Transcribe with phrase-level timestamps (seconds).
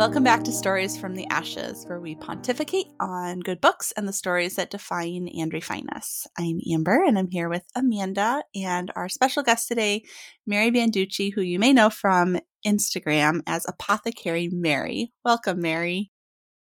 [0.00, 4.14] Welcome back to Stories from the Ashes, where we pontificate on good books and the
[4.14, 6.26] stories that define and refine us.
[6.38, 10.04] I'm Amber, and I'm here with Amanda and our special guest today,
[10.46, 15.12] Mary Banducci, who you may know from Instagram as Apothecary Mary.
[15.22, 16.10] Welcome, Mary.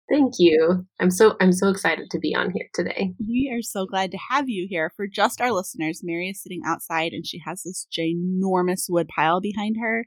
[0.08, 0.86] Thank you.
[1.00, 3.14] I'm so I'm so excited to be on here today.
[3.18, 4.92] We are so glad to have you here.
[4.94, 9.40] For just our listeners, Mary is sitting outside and she has this ginormous wood pile
[9.40, 10.06] behind her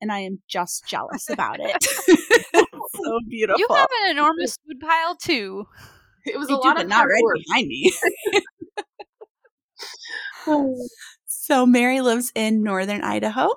[0.00, 1.82] and I am just jealous about it.
[1.84, 3.58] so beautiful.
[3.58, 5.66] You have an enormous wood pile too.
[6.26, 7.36] It was I a lot of not right work.
[7.46, 7.92] behind me.
[11.26, 13.50] so Mary lives in northern Idaho.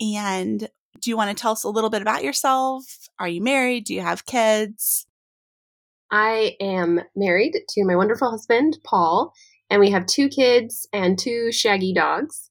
[0.00, 0.68] And
[1.00, 2.84] do you want to tell us a little bit about yourself?
[3.18, 3.84] Are you married?
[3.84, 5.06] Do you have kids?
[6.10, 9.32] I am married to my wonderful husband, Paul,
[9.70, 12.50] and we have two kids and two shaggy dogs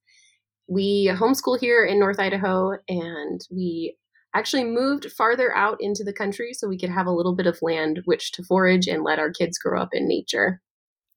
[0.67, 3.97] we homeschool here in North Idaho and we
[4.35, 7.61] actually moved farther out into the country so we could have a little bit of
[7.61, 10.61] land which to forage and let our kids grow up in nature.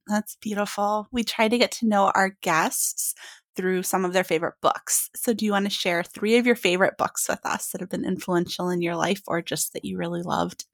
[0.06, 1.08] That's beautiful.
[1.10, 3.14] We try to get to know our guests
[3.56, 5.10] through some of their favorite books.
[5.16, 7.90] So, do you want to share three of your favorite books with us that have
[7.90, 10.66] been influential in your life or just that you really loved?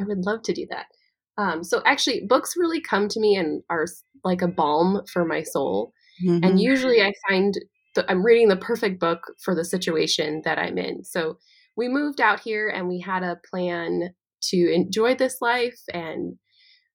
[0.00, 0.86] I would love to do that.
[1.36, 3.86] Um, so, actually, books really come to me and are
[4.24, 5.92] like a balm for my soul.
[6.24, 6.44] Mm-hmm.
[6.44, 7.54] And usually I find
[7.94, 11.04] that I'm reading the perfect book for the situation that I'm in.
[11.04, 11.38] So
[11.76, 14.10] we moved out here and we had a plan
[14.50, 15.78] to enjoy this life.
[15.92, 16.36] And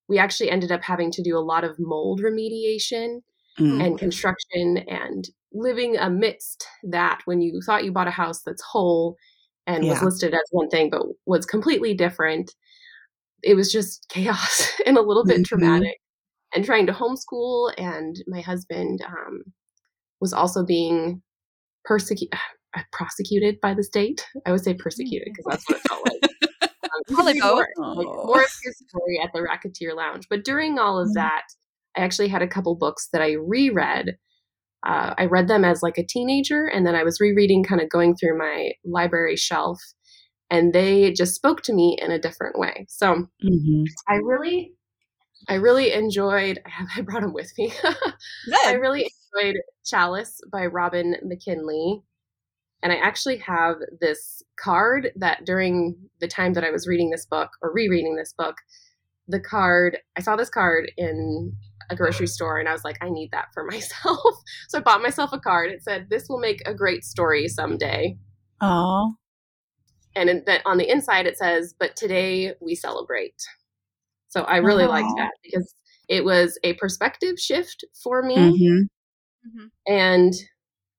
[0.07, 3.19] we actually ended up having to do a lot of mold remediation
[3.59, 3.81] mm-hmm.
[3.81, 9.15] and construction and living amidst that when you thought you bought a house that's whole
[9.67, 9.91] and yeah.
[9.91, 12.51] was listed as one thing but was completely different
[13.43, 15.43] it was just chaos and a little bit mm-hmm.
[15.43, 15.97] traumatic
[16.53, 17.73] and trying to homeschool.
[17.77, 19.43] And my husband um,
[20.19, 21.21] was also being
[21.85, 22.37] persecuted,
[22.75, 24.25] uh, prosecuted by the state.
[24.45, 26.19] I would say persecuted because that's what it felt like.
[26.83, 30.27] Um, Probably more, like, more of your story at the Racketeer Lounge.
[30.29, 31.13] But during all of mm-hmm.
[31.15, 31.41] that,
[31.97, 34.17] I actually had a couple books that I reread.
[34.85, 37.89] Uh, I read them as like a teenager, and then I was rereading, kind of
[37.89, 39.81] going through my library shelf,
[40.49, 42.85] and they just spoke to me in a different way.
[42.89, 43.83] So mm-hmm.
[44.07, 44.73] I really
[45.49, 46.59] I really enjoyed.
[46.97, 47.73] I brought him with me.
[48.65, 49.55] I really enjoyed
[49.85, 52.01] Chalice by Robin McKinley,
[52.81, 57.25] and I actually have this card that during the time that I was reading this
[57.25, 58.57] book or rereading this book,
[59.27, 61.53] the card I saw this card in
[61.89, 64.35] a grocery store, and I was like, I need that for myself.
[64.69, 65.71] so I bought myself a card.
[65.71, 68.17] It said, "This will make a great story someday."
[68.61, 69.15] Oh.
[70.15, 73.41] And on the inside it says, "But today we celebrate."
[74.33, 75.75] So I really liked that because
[76.09, 78.35] it was a perspective shift for me.
[78.35, 78.81] Mm-hmm.
[79.47, 79.93] Mm-hmm.
[79.93, 80.33] And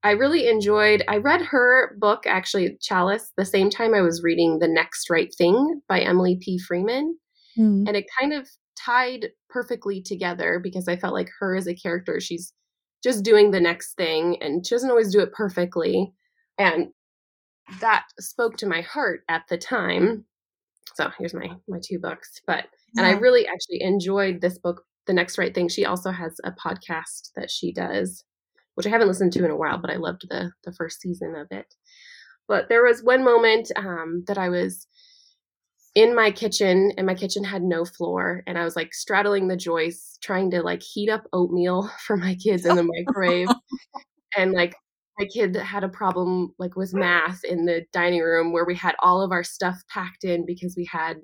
[0.05, 4.61] I really enjoyed I read her book actually Chalice the same time I was reading
[4.61, 6.61] The Next Right Thing by Emily P.
[6.61, 7.17] Freeman.
[7.59, 7.89] Mm-hmm.
[7.89, 8.47] And it kind of
[8.78, 12.53] tied perfectly together because I felt like her as a character she's
[13.03, 16.12] just doing the next thing and she doesn't always do it perfectly
[16.59, 16.89] and
[17.81, 20.25] that spoke to my heart at the time
[20.95, 22.66] so here's my my two books but
[22.97, 25.69] and I really actually enjoyed this book, The Next Right Thing.
[25.69, 28.25] She also has a podcast that she does,
[28.75, 31.34] which I haven't listened to in a while, but I loved the the first season
[31.37, 31.75] of it.
[32.47, 34.87] But there was one moment um, that I was
[35.94, 39.56] in my kitchen and my kitchen had no floor and I was like straddling the
[39.56, 43.49] joists trying to like heat up oatmeal for my kids in the microwave
[44.37, 44.75] and like
[45.19, 48.97] my kid had a problem like with math in the dining room where we had
[49.00, 51.19] all of our stuff packed in because we had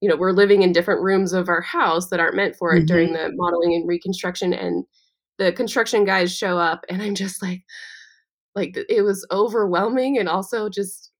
[0.00, 2.80] you know we're living in different rooms of our house that aren't meant for it
[2.80, 2.86] mm-hmm.
[2.86, 4.84] during the modeling and reconstruction and
[5.38, 7.62] the construction guys show up and i'm just like
[8.54, 11.12] like it was overwhelming and also just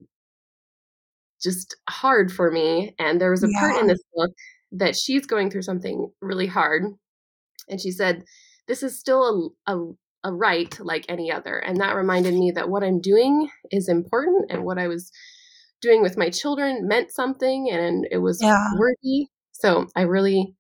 [1.43, 3.61] just hard for me and there was a yeah.
[3.61, 4.31] part in this book
[4.73, 6.83] that she's going through something really hard
[7.69, 8.25] and she said
[8.69, 9.93] this is still a, a,
[10.25, 14.51] a right like any other and that reminded me that what i'm doing is important
[14.51, 15.13] and what i was
[15.83, 18.69] doing with my children meant something and it was yeah.
[18.79, 19.29] worthy.
[19.53, 20.55] So I really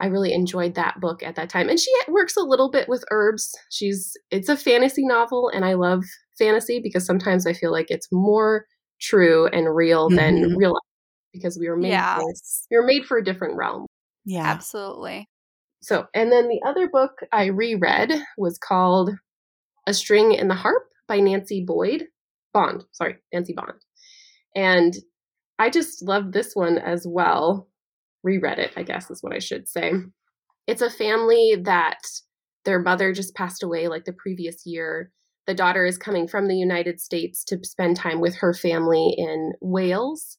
[0.00, 1.68] I really enjoyed that book at that time.
[1.68, 3.54] And she works a little bit with herbs.
[3.70, 6.04] She's it's a fantasy novel and I love
[6.38, 8.66] fantasy because sometimes I feel like it's more
[9.00, 10.16] true and real mm-hmm.
[10.16, 10.82] than real life
[11.32, 12.16] because we were made yeah.
[12.16, 12.32] for,
[12.70, 13.86] we were made for a different realm.
[14.24, 14.44] Yeah.
[14.44, 15.28] Absolutely.
[15.82, 19.10] So, and then the other book I reread was called
[19.86, 22.06] A String in the Harp by Nancy Boyd.
[22.52, 23.72] Bond, sorry, Nancy Bond.
[24.54, 24.94] And
[25.58, 27.68] I just love this one as well.
[28.22, 29.92] Reread it, I guess is what I should say.
[30.66, 31.98] It's a family that
[32.64, 35.10] their mother just passed away like the previous year,
[35.46, 39.52] the daughter is coming from the United States to spend time with her family in
[39.60, 40.38] Wales.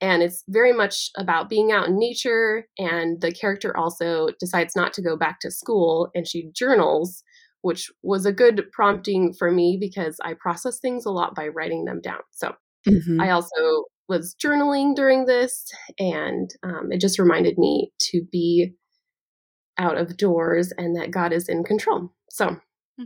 [0.00, 2.66] And it's very much about being out in nature.
[2.78, 7.22] And the character also decides not to go back to school and she journals,
[7.60, 11.84] which was a good prompting for me because I process things a lot by writing
[11.84, 12.20] them down.
[12.30, 12.54] So
[12.86, 13.20] mm-hmm.
[13.20, 18.74] I also was journaling during this, and um, it just reminded me to be
[19.78, 22.12] out of doors and that God is in control.
[22.28, 22.56] So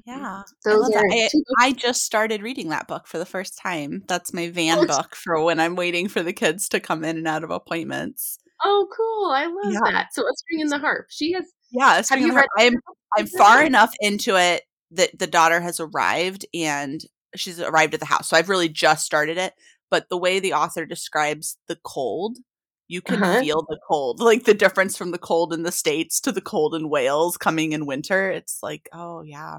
[0.07, 0.43] yeah.
[0.65, 1.29] Those I, I,
[1.61, 4.03] I, just started reading that book for the first time.
[4.09, 7.17] That's my van oh, book for when I'm waiting for the kids to come in
[7.17, 8.39] and out of appointments.
[8.65, 9.31] Oh, cool.
[9.31, 9.93] I love yeah.
[9.93, 10.07] that.
[10.13, 11.07] So a string in the harp.
[11.11, 12.75] She has Yeah, have you read I'm
[13.17, 14.63] I'm far enough into it
[14.93, 18.29] that the daughter has arrived and she's arrived at the house.
[18.29, 19.55] So I've really just started it.
[19.91, 22.39] But the way the author describes the cold
[22.87, 23.41] you can uh-huh.
[23.41, 26.75] feel the cold like the difference from the cold in the states to the cold
[26.75, 29.57] in wales coming in winter it's like oh yeah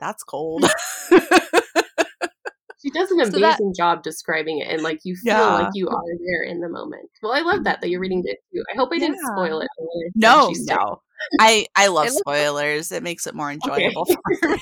[0.00, 0.64] that's cold.
[1.10, 5.54] she does an amazing so that, job describing it and like you feel yeah.
[5.54, 7.08] like you are there in the moment.
[7.22, 8.62] Well, I love that that you're reading it too.
[8.72, 9.68] I hope I didn't spoil it.
[10.14, 11.00] No, no.
[11.40, 12.92] I I love spoilers.
[12.92, 14.36] It makes it more enjoyable okay.
[14.40, 14.60] for me.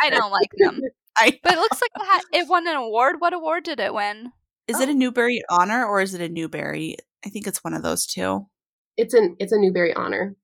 [0.00, 0.80] I don't like them.
[1.16, 3.16] I but it looks like it, had, it won an award.
[3.18, 4.32] What award did it win?
[4.68, 4.82] Is oh.
[4.82, 4.96] it a oh.
[4.96, 6.96] Newbery honor or is it a Newbery?
[7.24, 8.46] I think it's one of those two.
[8.96, 10.36] It's an it's a Newbery honor.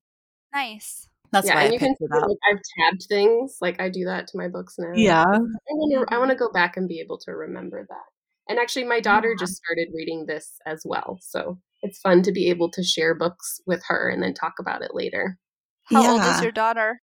[0.53, 1.07] Nice.
[1.31, 3.57] That's yeah, why and you can see, like I've tabbed things.
[3.59, 4.91] Like I do that to my books now.
[4.93, 5.23] Yeah.
[5.23, 8.49] I want to I want to go back and be able to remember that.
[8.49, 9.39] And actually my daughter yeah.
[9.39, 11.17] just started reading this as well.
[11.21, 14.83] So it's fun to be able to share books with her and then talk about
[14.83, 15.37] it later.
[15.85, 16.11] How yeah.
[16.11, 17.01] old is your daughter?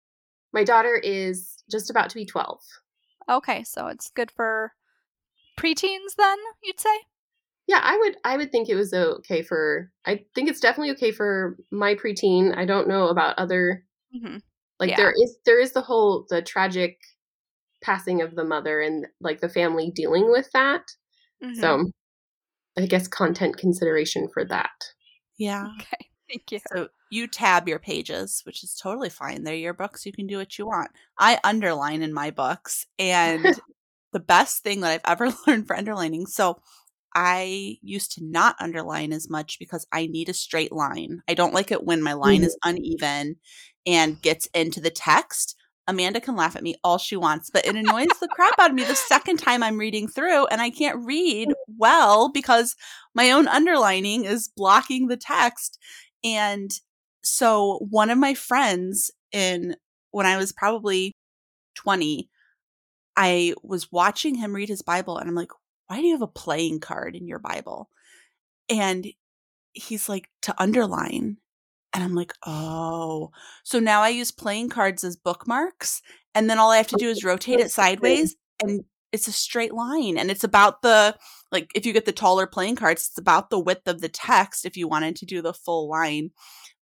[0.53, 2.59] My daughter is just about to be 12.
[3.29, 4.73] Okay, so it's good for
[5.59, 6.97] preteens then, you'd say?
[7.67, 11.13] Yeah, I would I would think it was okay for I think it's definitely okay
[11.13, 12.57] for my preteen.
[12.57, 13.85] I don't know about other
[14.15, 14.39] Mm-hmm.
[14.79, 14.97] Like yeah.
[14.97, 16.99] there is there is the whole the tragic
[17.83, 20.83] passing of the mother and like the family dealing with that.
[21.43, 21.61] Mm-hmm.
[21.61, 21.91] So
[22.79, 24.71] I guess content consideration for that.
[25.39, 25.69] Yeah.
[25.81, 26.10] Okay.
[26.31, 26.61] Thank you.
[26.73, 29.43] So you tab your pages, which is totally fine.
[29.43, 30.07] They're your books.
[30.07, 30.91] You can do what you want.
[31.19, 32.87] I underline in my books.
[32.99, 33.61] And
[34.13, 36.27] the best thing that I've ever learned for underlining.
[36.27, 36.61] So
[37.15, 41.23] I used to not underline as much because I need a straight line.
[41.29, 42.45] I don't like it when my line mm-hmm.
[42.45, 43.37] is uneven
[43.85, 45.57] and gets into the text.
[45.89, 48.77] Amanda can laugh at me all she wants, but it annoys the crap out of
[48.77, 51.49] me the second time I'm reading through and I can't read
[51.79, 52.77] well because
[53.13, 55.79] my own underlining is blocking the text.
[56.25, 56.71] And
[57.23, 59.77] so one of my friends in
[60.11, 61.13] when I was probably
[61.77, 62.29] 20,
[63.17, 65.53] I was watching him read his Bible and I'm like,
[65.87, 67.89] why do you have a playing card in your Bible?
[68.69, 69.07] And
[69.73, 71.39] he's like, to underline.
[71.93, 73.31] And I'm like, oh.
[73.65, 76.03] So now I use playing cards as bookmarks.
[76.35, 79.73] And then all I have to do is rotate it sideways and it's a straight
[79.73, 80.17] line.
[80.17, 81.17] And it's about the,
[81.53, 84.65] like, if you get the taller playing cards, it's about the width of the text
[84.65, 86.31] if you wanted to do the full line.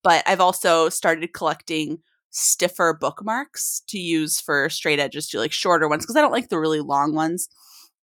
[0.04, 2.00] But I've also started collecting
[2.30, 6.50] stiffer bookmarks to use for straight edges to like shorter ones because I don't like
[6.50, 7.48] the really long ones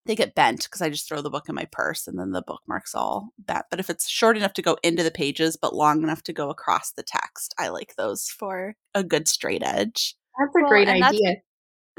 [0.05, 2.41] they get bent because I just throw the book in my purse and then the
[2.41, 3.65] bookmarks all bent.
[3.69, 6.49] But if it's short enough to go into the pages but long enough to go
[6.49, 10.15] across the text, I like those for a good straight edge.
[10.39, 11.35] That's a well, great idea.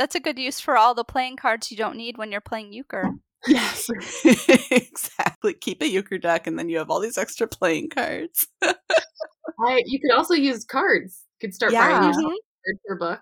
[0.02, 2.40] That's, that's, a good use for all the playing cards you don't need when you're
[2.40, 3.10] playing euchre.
[3.46, 3.90] Yes,
[4.70, 5.54] exactly.
[5.54, 8.46] Keep a euchre deck and then you have all these extra playing cards.
[8.62, 11.22] I, you could also use cards.
[11.40, 11.88] You could start yeah.
[11.88, 12.72] buying yourself mm-hmm.
[12.88, 13.20] your book.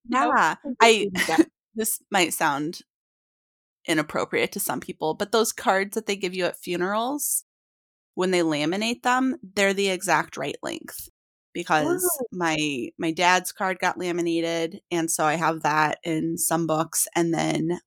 [0.08, 1.08] yeah, I.
[1.72, 2.80] This might sound
[3.86, 7.44] inappropriate to some people, but those cards that they give you at funerals,
[8.14, 11.08] when they laminate them, they're the exact right length
[11.52, 17.08] because my my dad's card got laminated and so I have that in some books
[17.14, 17.80] and then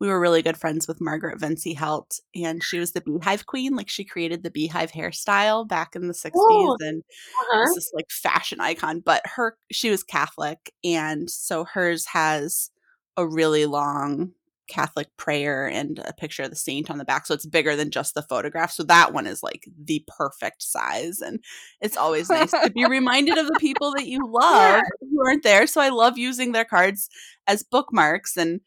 [0.00, 3.76] we were really good friends with Margaret Vinci Heldt and she was the beehive queen
[3.76, 6.76] like she created the beehive hairstyle back in the 60s oh.
[6.80, 7.60] and uh-huh.
[7.60, 12.70] was this like fashion icon but her she was Catholic and so hers has
[13.16, 14.32] a really long
[14.70, 17.26] Catholic prayer and a picture of the saint on the back.
[17.26, 18.70] So it's bigger than just the photograph.
[18.70, 21.20] So that one is like the perfect size.
[21.20, 21.40] And
[21.80, 25.66] it's always nice to be reminded of the people that you love who aren't there.
[25.66, 27.10] So I love using their cards
[27.46, 28.36] as bookmarks.
[28.36, 28.60] And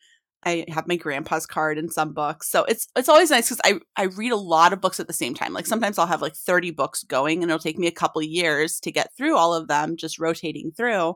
[0.45, 2.49] I have my grandpa's card in some books.
[2.49, 5.13] So it's it's always nice because I, I read a lot of books at the
[5.13, 5.53] same time.
[5.53, 8.79] Like sometimes I'll have like 30 books going and it'll take me a couple years
[8.81, 11.15] to get through all of them, just rotating through.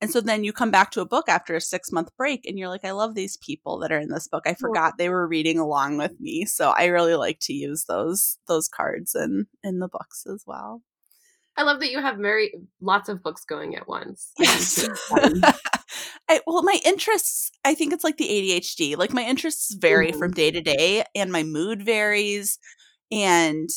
[0.00, 2.58] And so then you come back to a book after a six month break and
[2.58, 4.42] you're like, I love these people that are in this book.
[4.46, 6.44] I forgot they were reading along with me.
[6.44, 10.82] So I really like to use those those cards in in the books as well.
[11.56, 14.32] I love that you have very lots of books going at once.
[14.38, 14.86] Yes.
[16.28, 18.96] I, well, my interests, I think it's like the ADHD.
[18.96, 20.18] Like my interests vary mm-hmm.
[20.18, 22.58] from day to day and my mood varies.
[23.10, 23.70] And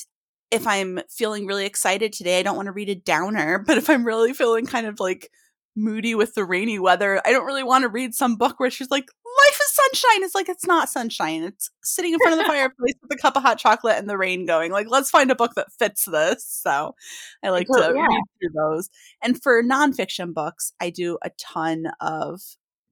[0.52, 3.64] if I'm feeling really excited today, I don't want to read a downer.
[3.66, 5.30] But if I'm really feeling kind of like
[5.76, 8.90] moody with the rainy weather, I don't really want to read some book where she's
[8.90, 10.24] like, life is sunshine.
[10.24, 11.44] It's like, it's not sunshine.
[11.44, 14.18] It's sitting in front of the fireplace with a cup of hot chocolate and the
[14.18, 14.72] rain going.
[14.72, 16.46] Like, let's find a book that fits this.
[16.46, 16.96] So
[17.44, 18.02] I like to yeah.
[18.02, 18.90] read through those.
[19.22, 22.42] And for nonfiction books, I do a ton of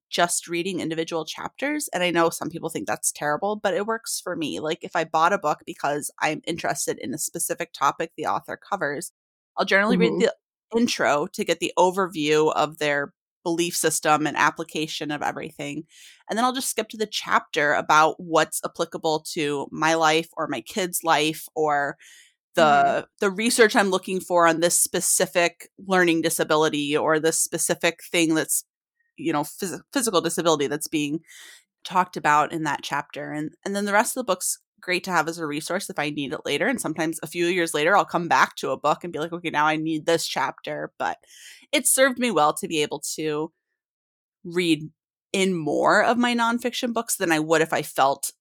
[0.09, 1.89] just reading individual chapters.
[1.93, 4.59] And I know some people think that's terrible, but it works for me.
[4.59, 8.57] Like if I bought a book because I'm interested in a specific topic the author
[8.57, 9.11] covers,
[9.57, 10.19] I'll generally mm-hmm.
[10.19, 10.33] read the
[10.75, 15.83] intro to get the overview of their belief system and application of everything.
[16.29, 20.47] And then I'll just skip to the chapter about what's applicable to my life or
[20.47, 21.95] my kid's life or
[22.55, 23.05] the mm-hmm.
[23.21, 28.65] the research I'm looking for on this specific learning disability or this specific thing that's
[29.15, 31.21] you know phys- physical disability that's being
[31.85, 35.11] talked about in that chapter and and then the rest of the book's great to
[35.11, 36.67] have as a resource if I need it later.
[36.67, 39.33] And sometimes a few years later, I'll come back to a book and be like,
[39.33, 40.91] okay, now I need this chapter.
[40.97, 41.17] But
[41.71, 43.51] it served me well to be able to
[44.43, 44.89] read
[45.33, 48.31] in more of my nonfiction books than I would if I felt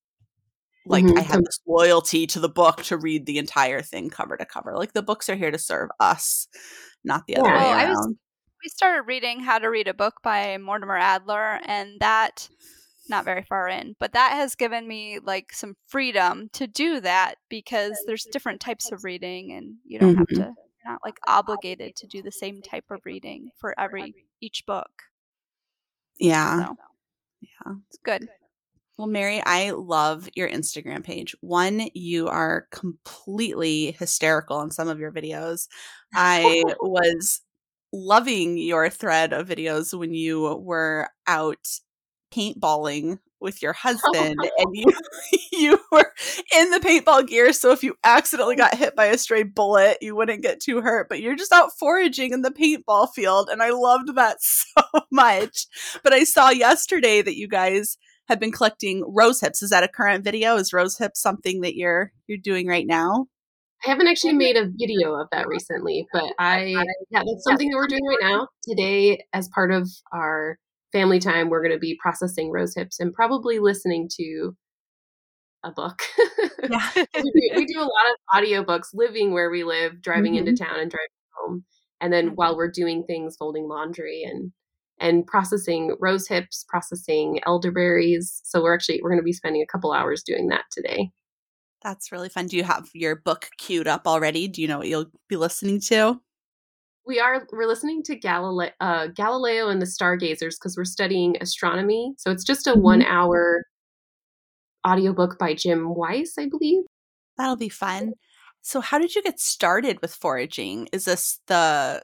[0.87, 1.19] like mm-hmm.
[1.19, 4.77] I had this loyalty to the book to read the entire thing cover to cover.
[4.77, 6.47] Like the books are here to serve us,
[7.05, 7.55] not the other yeah.
[7.55, 7.89] way around.
[7.91, 8.15] Was,
[8.63, 12.49] we started reading How to Read a Book by Mortimer Adler, and that
[13.09, 17.37] not very far in, but that has given me like some freedom to do that
[17.49, 20.19] because there's different types of reading and you don't mm-hmm.
[20.19, 20.55] have to
[20.87, 24.91] you're not like obligated to do the same type of reading for every each book.
[26.19, 26.67] Yeah.
[26.67, 26.77] So,
[27.41, 27.73] yeah.
[27.89, 28.29] It's good.
[28.97, 31.37] Well, Mary, I love your Instagram page.
[31.43, 35.69] One, you are completely hysterical in some of your videos.
[36.15, 37.43] I was
[37.93, 41.67] loving your thread of videos when you were out
[42.37, 44.87] paintballing with your oh husband and you
[45.53, 46.13] you were
[46.55, 48.59] in the paintball gear so if you accidentally oh.
[48.59, 51.71] got hit by a stray bullet you wouldn't get too hurt but you're just out
[51.79, 55.67] foraging in the paintball field and I loved that so much.
[56.03, 57.97] But I saw yesterday that you guys
[58.29, 59.63] have been collecting rose hips.
[59.63, 60.57] Is that a current video?
[60.57, 63.27] Is rose hips something that you're you're doing right now?
[63.85, 66.75] I haven't actually made a video of that recently but I
[67.11, 70.59] yeah that's something that we're doing right now today as part of our
[70.97, 74.57] family time, we're going to be processing rose hips and probably listening to
[75.63, 76.01] a book.
[76.63, 76.91] Yeah.
[76.97, 80.49] we, do, we, do, a lot of audiobooks living where we live, driving mm-hmm.
[80.49, 81.65] into town and driving home.
[82.01, 84.53] And then while we're doing things, folding laundry and
[84.99, 88.41] and processing rose hips, processing elderberries.
[88.45, 91.11] So we're actually we're going to be spending a couple hours doing that today.
[91.83, 92.47] That's really fun.
[92.47, 94.49] Do you have your book queued up already?
[94.49, 96.21] Do you know what you'll be listening to?
[97.07, 102.15] We are we're listening to Galileo, uh, Galileo and the Stargazers because we're studying astronomy.
[102.19, 102.83] So it's just a mm-hmm.
[102.83, 103.65] one hour
[104.87, 106.83] audiobook by Jim Weiss, I believe.
[107.39, 108.15] That'll be fun.
[108.63, 110.89] So how did you get started with foraging?
[110.93, 112.03] Is this the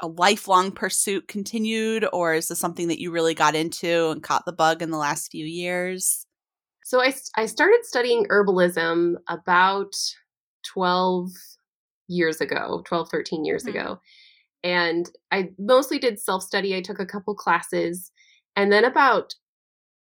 [0.00, 4.44] a lifelong pursuit continued or is this something that you really got into and caught
[4.44, 6.26] the bug in the last few years?
[6.84, 9.94] So I I started studying herbalism about
[10.72, 11.30] 12
[12.08, 13.78] years ago 12 13 years mm-hmm.
[13.78, 14.00] ago
[14.62, 18.10] and i mostly did self-study i took a couple classes
[18.54, 19.34] and then about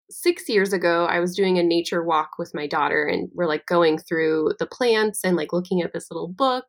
[0.10, 3.66] six years ago i was doing a nature walk with my daughter and we're like
[3.66, 6.66] going through the plants and like looking at this little book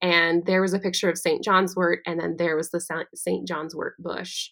[0.00, 2.80] and there was a picture of st john's wort and then there was the
[3.14, 4.50] st john's wort bush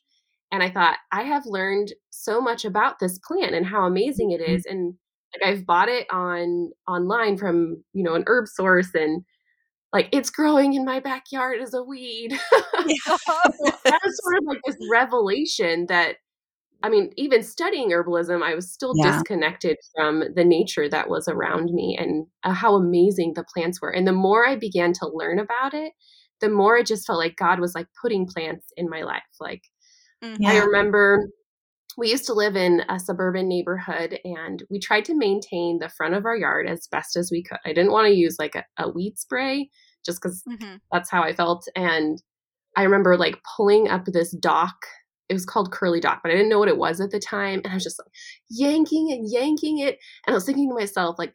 [0.53, 4.41] and i thought i have learned so much about this plant and how amazing it
[4.41, 4.71] mm-hmm.
[4.71, 4.95] and
[5.35, 9.25] like i've bought it on online from you know an herb source and
[9.97, 12.39] like it's growing in my backyard as a weed.
[12.87, 13.17] Yeah.
[13.85, 16.17] that was sort of like this revelation that
[16.83, 19.11] I mean, even studying herbalism, I was still yeah.
[19.11, 23.91] disconnected from the nature that was around me and uh, how amazing the plants were.
[23.91, 25.95] And the more I began to learn about it,
[26.41, 29.23] the more it just felt like God was like putting plants in my life.
[29.41, 29.63] Like
[30.23, 30.47] mm-hmm.
[30.47, 31.27] I remember
[31.97, 36.15] we used to live in a suburban neighborhood and we tried to maintain the front
[36.15, 37.59] of our yard as best as we could.
[37.65, 39.71] I didn't want to use like a, a weed spray
[40.07, 40.77] just because mm-hmm.
[40.93, 41.69] that's how I felt.
[41.75, 42.23] And
[42.77, 44.87] I remember like pulling up this dock.
[45.29, 47.61] It was called Curly Dock, but I didn't know what it was at the time.
[47.65, 48.13] And I was just like
[48.49, 49.99] yanking and yanking it.
[50.25, 51.35] And I was thinking to myself, like,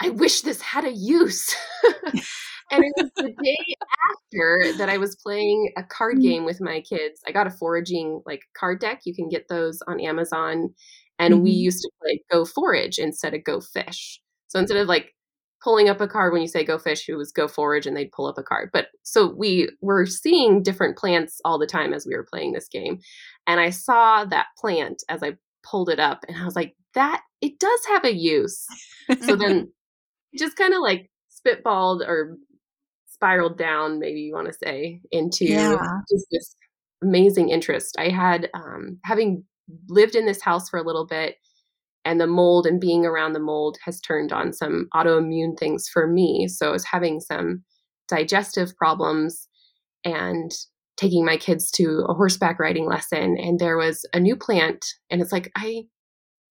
[0.00, 1.54] I wish this had a use.
[1.84, 3.76] and it was the day
[4.10, 6.22] after that I was playing a card mm.
[6.22, 7.20] game with my kids.
[7.26, 9.02] I got a foraging like card deck.
[9.04, 10.74] You can get those on Amazon.
[11.18, 11.44] And mm-hmm.
[11.44, 14.20] we used to play Go Forage instead of Go Fish.
[14.48, 15.14] So instead of like
[15.62, 18.12] pulling up a card when you say go fish, it was go forage and they'd
[18.12, 18.70] pull up a card.
[18.72, 22.68] But so we were seeing different plants all the time as we were playing this
[22.68, 22.98] game.
[23.46, 27.22] And I saw that plant as I pulled it up and I was like, that
[27.40, 28.66] it does have a use.
[29.22, 29.72] so then
[30.38, 32.36] just kind of like spitballed or
[33.06, 35.76] spiraled down, maybe you want to say, into yeah.
[36.10, 36.56] just this
[37.02, 37.96] amazing interest.
[37.98, 39.44] I had, um, having
[39.88, 41.36] lived in this house for a little bit,
[42.04, 46.06] and the mold and being around the mold has turned on some autoimmune things for
[46.06, 46.48] me.
[46.48, 47.62] So I was having some
[48.08, 49.48] digestive problems
[50.04, 50.52] and
[50.96, 55.22] taking my kids to a horseback riding lesson and there was a new plant and
[55.22, 55.84] it's like I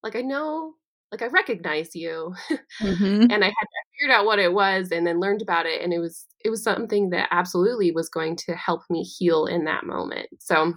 [0.04, 0.74] like I know
[1.12, 2.34] like I recognize you.
[2.82, 3.24] Mm-hmm.
[3.30, 3.68] and I had
[4.00, 6.64] figured out what it was and then learned about it and it was it was
[6.64, 10.28] something that absolutely was going to help me heal in that moment.
[10.40, 10.74] So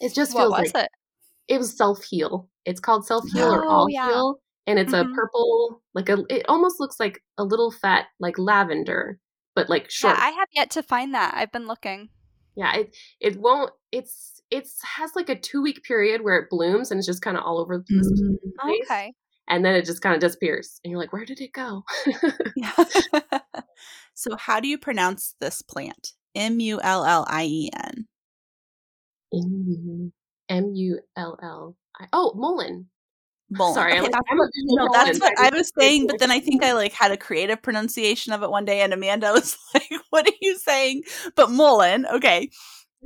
[0.00, 0.88] it just feels like it?
[1.48, 1.58] It?
[1.58, 2.48] was self heal.
[2.64, 4.08] It's called self heal oh, or all yeah.
[4.08, 5.12] heal and it's mm-hmm.
[5.12, 9.18] a purple like a it almost looks like a little fat like lavender
[9.54, 10.16] but like short.
[10.16, 11.34] Yeah, I have yet to find that.
[11.34, 12.10] I've been looking.
[12.56, 16.90] Yeah, it it won't it's it's has like a two week period where it blooms
[16.90, 18.68] and it's just kind of all over the mm-hmm.
[18.68, 18.82] place.
[18.84, 19.14] Okay
[19.48, 21.82] and then it just kind of disappears and you're like where did it go
[24.14, 26.12] so how do you pronounce this plant
[30.48, 32.86] m-u-l-l-i-e-n m-u-l-l-i oh mullein
[33.50, 33.74] Mullein.
[33.74, 36.72] Sorry, okay, that's, what, no, that's what I was saying, but then I think I
[36.72, 40.34] like had a creative pronunciation of it one day, and Amanda was like, "What are
[40.40, 41.04] you saying?"
[41.36, 42.50] But mullein, okay.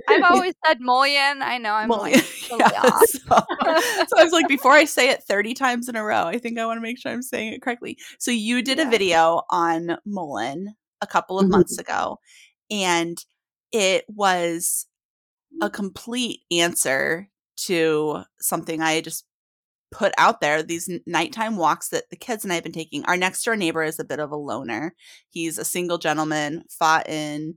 [0.08, 1.42] I've always said mullion.
[1.42, 2.20] I know I'm mullion.
[2.50, 6.02] Like yeah, so, so, I was like, before I say it 30 times in a
[6.02, 7.98] row, I think I want to make sure I'm saying it correctly.
[8.18, 8.88] So you did yeah.
[8.88, 10.68] a video on mullein
[11.02, 11.52] a couple of mm-hmm.
[11.52, 12.18] months ago,
[12.70, 13.22] and
[13.72, 14.86] it was
[15.60, 19.24] a complete answer to something I just
[19.90, 23.04] put out there these nighttime walks that the kids and I have been taking.
[23.04, 24.94] Our next door neighbor is a bit of a loner.
[25.30, 27.56] He's a single gentleman, fought in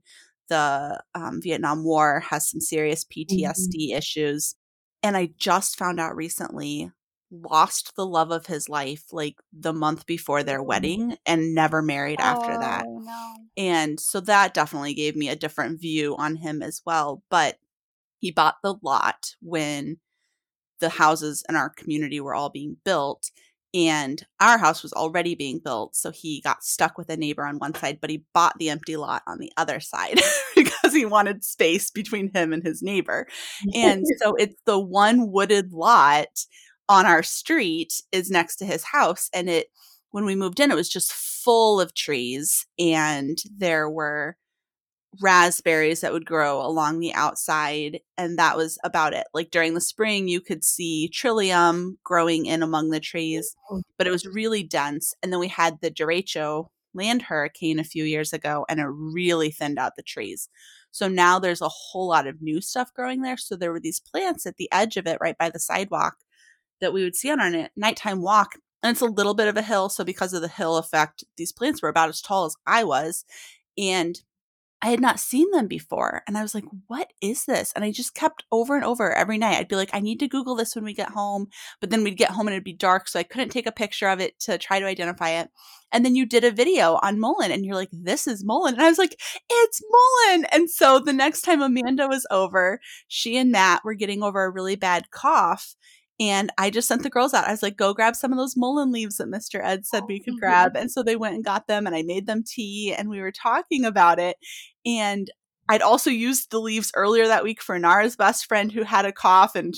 [0.50, 3.98] the um, Vietnam War, has some serious PTSD mm-hmm.
[3.98, 4.56] issues.
[5.02, 6.92] And I just found out recently
[7.32, 12.20] lost the love of his life like the month before their wedding and never married
[12.22, 12.86] oh, after that.
[12.88, 13.36] Oh, no.
[13.58, 17.24] And so that definitely gave me a different view on him as well.
[17.30, 17.58] But
[18.24, 19.98] he bought the lot when
[20.80, 23.32] the houses in our community were all being built
[23.74, 27.58] and our house was already being built so he got stuck with a neighbor on
[27.58, 30.22] one side but he bought the empty lot on the other side
[30.56, 33.28] because he wanted space between him and his neighbor.
[33.76, 36.46] And so it's the one wooded lot
[36.88, 39.68] on our street is next to his house and it
[40.12, 44.38] when we moved in it was just full of trees and there were
[45.22, 49.82] raspberries that would grow along the outside and that was about it like during the
[49.82, 53.82] spring you could see trillium growing in among the trees oh.
[53.98, 58.04] but it was really dense and then we had the derecho land hurricane a few
[58.04, 60.50] years ago and it really thinned out the trees
[60.92, 64.00] so now there's a whole lot of new stuff growing there so there were these
[64.00, 66.16] plants at the edge of it right by the sidewalk
[66.82, 69.62] that we would see on our nighttime walk and it's a little bit of a
[69.62, 72.84] hill so because of the hill effect these plants were about as tall as i
[72.84, 73.26] was
[73.78, 74.22] and
[74.84, 76.24] I had not seen them before.
[76.28, 77.72] And I was like, what is this?
[77.74, 79.58] And I just kept over and over every night.
[79.58, 81.48] I'd be like, I need to Google this when we get home.
[81.80, 83.08] But then we'd get home and it'd be dark.
[83.08, 85.50] So I couldn't take a picture of it to try to identify it.
[85.94, 88.74] And then you did a video on mullein and you're like, this is mullein.
[88.74, 89.18] And I was like,
[89.50, 90.46] it's mullein.
[90.52, 94.52] And so the next time Amanda was over, she and Matt were getting over a
[94.52, 95.76] really bad cough.
[96.24, 97.46] And I just sent the girls out.
[97.46, 99.60] I was like, go grab some of those mullein leaves that Mr.
[99.62, 100.40] Ed said we could mm-hmm.
[100.40, 100.76] grab.
[100.78, 103.32] And so they went and got them and I made them tea and we were
[103.32, 104.38] talking about it.
[104.86, 105.30] And
[105.68, 109.12] I'd also used the leaves earlier that week for Nara's best friend who had a
[109.12, 109.74] cough and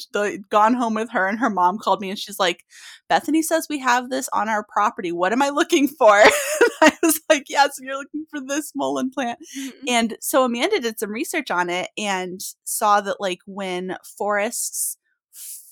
[0.52, 1.28] gone home with her.
[1.28, 2.64] And her mom called me and she's like,
[3.10, 5.12] Bethany says we have this on our property.
[5.12, 6.12] What am I looking for?
[6.82, 9.40] I was like, Yes, you're looking for this mullein plant.
[9.58, 9.86] Mm-hmm.
[9.88, 14.98] And so Amanda did some research on it and saw that, like, when forests,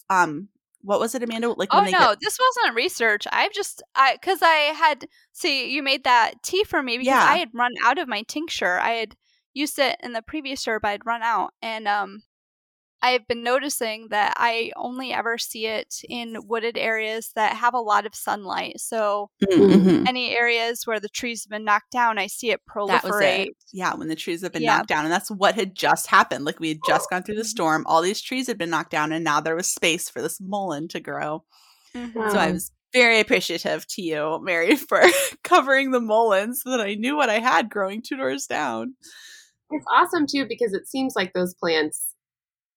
[0.10, 0.50] um,
[0.84, 1.50] what was it, Amanda?
[1.50, 3.26] Like, oh no, get- this wasn't research.
[3.32, 7.26] I've just, I because I had see you made that tea for me because yeah.
[7.26, 8.80] I had run out of my tincture.
[8.80, 9.16] I had
[9.54, 12.24] used it in the previous year, but I'd run out, and um,
[13.04, 17.80] I've been noticing that I only ever see it in wooded areas that have a
[17.80, 18.80] lot of sunlight.
[18.80, 20.08] So, mm-hmm.
[20.08, 23.48] any areas where the trees have been knocked down, I see it proliferate.
[23.48, 23.58] It.
[23.74, 24.78] Yeah, when the trees have been yeah.
[24.78, 25.04] knocked down.
[25.04, 26.46] And that's what had just happened.
[26.46, 29.12] Like we had just gone through the storm, all these trees had been knocked down,
[29.12, 31.44] and now there was space for this mullein to grow.
[31.94, 32.30] Mm-hmm.
[32.32, 35.02] So, I was very appreciative to you, Mary, for
[35.44, 38.94] covering the mullein so that I knew what I had growing two doors down.
[39.72, 42.13] It's awesome too because it seems like those plants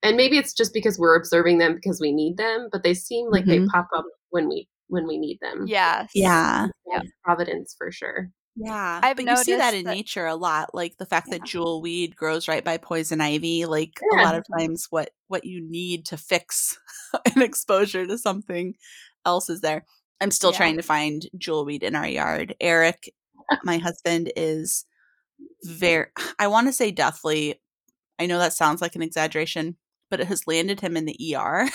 [0.07, 3.31] and maybe it's just because we're observing them because we need them but they seem
[3.31, 3.64] like mm-hmm.
[3.64, 8.31] they pop up when we when we need them yes yeah yeah providence for sure
[8.59, 11.38] Yeah, I've but you see that in that- nature a lot, like the fact yeah.
[11.38, 13.66] that jewel weed grows right by poison ivy.
[13.66, 14.23] Like yeah.
[14.23, 16.79] a lot of times, what what you need to fix
[17.35, 18.75] an exposure to something
[19.27, 19.85] else is there.
[20.21, 20.57] I'm still yeah.
[20.57, 22.55] trying to find jewel weed in our yard.
[22.61, 23.12] Eric,
[23.62, 24.87] my husband, is
[25.62, 26.07] very.
[26.38, 27.61] I want to say deathly.
[28.19, 29.77] I know that sounds like an exaggeration,
[30.11, 31.69] but it has landed him in the ER.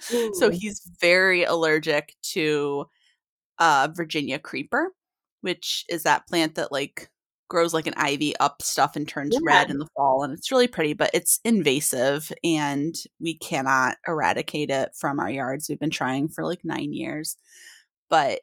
[0.34, 2.86] so he's very allergic to
[3.58, 4.90] uh, Virginia creeper
[5.46, 7.08] which is that plant that like
[7.48, 9.40] grows like an ivy up stuff and turns yeah.
[9.44, 14.70] red in the fall and it's really pretty but it's invasive and we cannot eradicate
[14.70, 17.36] it from our yards we've been trying for like 9 years
[18.10, 18.40] but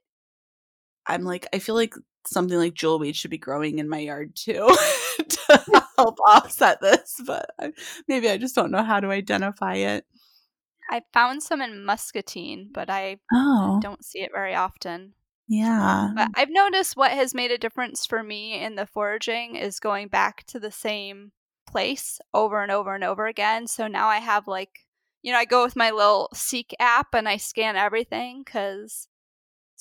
[1.05, 1.93] i'm like i feel like
[2.25, 4.67] something like jewelweed should be growing in my yard too
[5.29, 7.73] to help offset this but I,
[8.07, 10.05] maybe i just don't know how to identify it
[10.89, 13.79] i found some in muscatine but i oh.
[13.81, 15.13] don't see it very often
[15.47, 16.09] yeah.
[16.15, 20.07] But I've noticed what has made a difference for me in the foraging is going
[20.07, 21.31] back to the same
[21.67, 23.67] place over and over and over again.
[23.67, 24.79] So now I have like,
[25.21, 29.07] you know, I go with my little Seek app and I scan everything because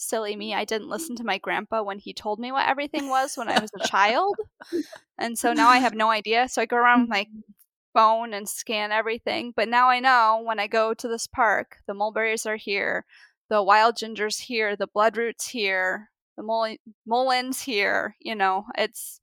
[0.03, 3.37] silly me, I didn't listen to my grandpa when he told me what everything was
[3.37, 4.37] when I was a child.
[5.19, 6.49] And so now I have no idea.
[6.49, 7.53] So I go around with my mm-hmm.
[7.95, 9.53] phone and scan everything.
[9.55, 13.05] But now I know when I go to this park, the mulberries are here,
[13.49, 18.17] the wild gingers here, the bloodroots here, the mulleins here.
[18.19, 19.21] You know, it's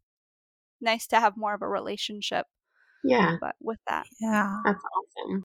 [0.79, 2.45] nice to have more of a relationship.
[3.03, 3.35] Yeah.
[3.41, 4.05] But with that.
[4.21, 4.61] Yeah.
[4.63, 5.43] That's awesome.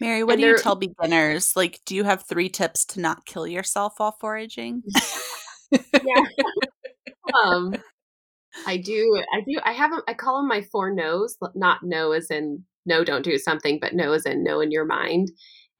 [0.00, 1.56] Mary, what and do you tell beginners?
[1.56, 4.82] Like, do you have three tips to not kill yourself while foraging?
[5.72, 6.24] yeah.
[7.44, 7.74] um,
[8.66, 9.22] I do.
[9.32, 9.58] I do.
[9.64, 9.92] I have.
[10.06, 11.36] I call them my four no's.
[11.54, 14.84] Not no as in no, don't do something, but no as in no in your
[14.84, 15.30] mind,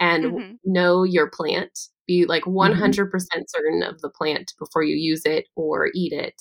[0.01, 0.53] and mm-hmm.
[0.65, 1.79] know your plant.
[2.07, 3.41] Be like 100% mm-hmm.
[3.49, 6.41] certain of the plant before you use it or eat it.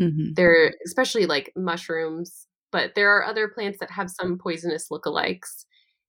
[0.00, 0.34] Mm-hmm.
[0.34, 5.64] There, especially like mushrooms, but there are other plants that have some poisonous lookalikes.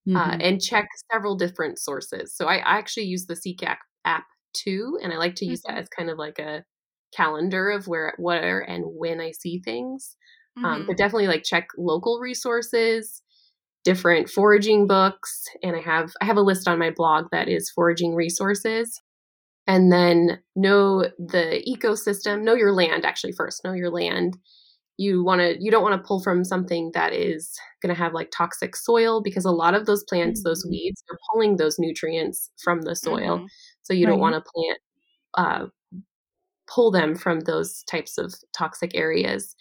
[0.07, 0.31] Uh, mm-hmm.
[0.31, 2.35] Uh, and check several different sources.
[2.35, 5.71] So I, I actually use the Seek app too, and I like to use that
[5.71, 5.79] mm-hmm.
[5.79, 6.63] as kind of like a
[7.15, 10.17] calendar of where, where, and when I see things.
[10.57, 10.87] Um, mm-hmm.
[10.87, 13.23] but definitely like check local resources
[13.83, 17.69] different foraging books and I have I have a list on my blog that is
[17.69, 19.01] foraging resources.
[19.65, 24.37] And then know the ecosystem, know your land actually first, know your land.
[24.97, 27.51] You want to you don't want to pull from something that is
[27.81, 30.49] going to have like toxic soil because a lot of those plants, mm-hmm.
[30.49, 33.37] those weeds, are pulling those nutrients from the soil.
[33.37, 33.45] Mm-hmm.
[33.81, 34.11] So you right.
[34.11, 34.79] don't want to plant
[35.35, 35.65] uh,
[36.67, 39.55] pull them from those types of toxic areas.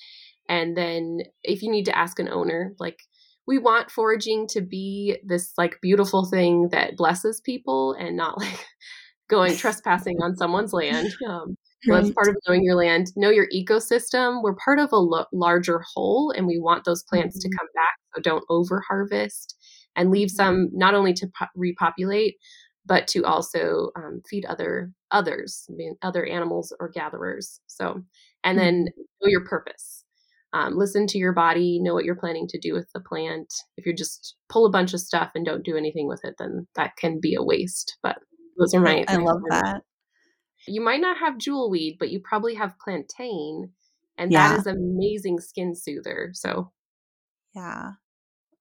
[0.48, 3.00] And then if you need to ask an owner, like
[3.46, 8.66] we want foraging to be this like beautiful thing that blesses people and not like
[9.28, 11.12] going trespassing on someone's land.
[11.26, 13.08] Um, so that's part of knowing your land.
[13.16, 14.42] Know your ecosystem.
[14.42, 17.50] We're part of a lo- larger whole, and we want those plants mm-hmm.
[17.50, 17.96] to come back.
[18.14, 19.56] So don't over harvest
[19.96, 20.36] and leave mm-hmm.
[20.36, 22.36] some not only to po- repopulate,
[22.86, 27.60] but to also um, feed other others, I mean, other animals or gatherers.
[27.66, 28.02] So,
[28.44, 29.02] and then mm-hmm.
[29.22, 30.04] know your purpose
[30.54, 33.52] um, listen to your body, know what you're planning to do with the plant.
[33.76, 36.66] If you just pull a bunch of stuff and don't do anything with it, then
[36.76, 37.96] that can be a waste.
[38.02, 38.18] But
[38.58, 39.04] those are my.
[39.08, 39.82] I my love that.
[40.66, 43.70] You might not have jewel weed, but you probably have plantain,
[44.16, 44.48] and yeah.
[44.48, 46.30] that is amazing skin soother.
[46.34, 46.72] So,
[47.54, 47.92] yeah,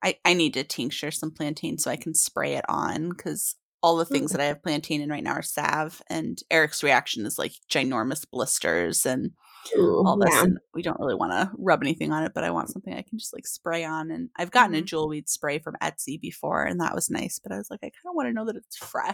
[0.03, 3.97] I I need to tincture some plantain so I can spray it on because all
[3.97, 7.37] the things that I have plantain in right now are salve, and Eric's reaction is
[7.37, 9.31] like ginormous blisters and
[9.77, 10.33] Ooh, all this.
[10.33, 10.43] Yeah.
[10.43, 13.03] And we don't really want to rub anything on it, but I want something I
[13.03, 14.11] can just like spray on.
[14.11, 14.83] And I've gotten mm-hmm.
[14.83, 17.39] a jewel weed spray from Etsy before, and that was nice.
[17.41, 19.13] But I was like, I kind of want to know that it's fresh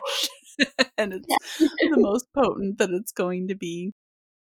[0.98, 1.28] and it's
[1.60, 3.94] the most potent that it's going to be.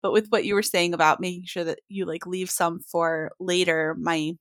[0.01, 3.31] But with what you were saying about making sure that you like leave some for
[3.39, 4.33] later, my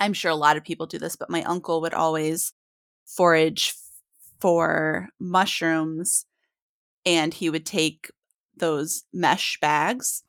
[0.00, 2.52] I'm sure a lot of people do this, but my uncle would always
[3.06, 3.74] forage
[4.40, 6.26] for mushrooms
[7.04, 8.10] and he would take
[8.56, 10.24] those mesh bags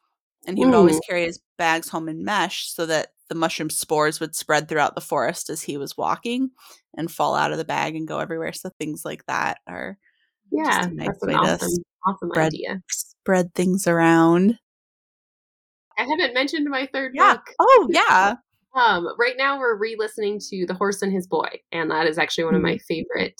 [0.47, 4.19] and he would always carry his bags home in mesh so that the mushroom spores
[4.19, 6.51] would spread throughout the forest as he was walking
[6.95, 8.53] and fall out of the bag and go everywhere.
[8.53, 9.97] So things like that are
[10.51, 12.82] yeah, nice that's an awesome, awesome spread, idea.
[12.89, 14.60] Spread things around.
[15.97, 17.34] I haven't mentioned my third yeah.
[17.34, 17.43] book.
[17.60, 18.36] Oh yeah.
[18.75, 22.45] Um, right now we're re-listening to The Horse and His Boy, and that is actually
[22.45, 22.86] one of my mm-hmm.
[22.88, 23.39] favorite.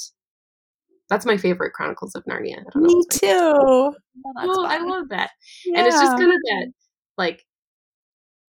[1.10, 2.64] That's my favorite Chronicles of Narnia.
[2.76, 3.20] Me too.
[3.24, 3.96] Oh,
[4.38, 5.32] oh I love that,
[5.66, 5.80] yeah.
[5.80, 6.72] and it's just kind of that
[7.18, 7.46] like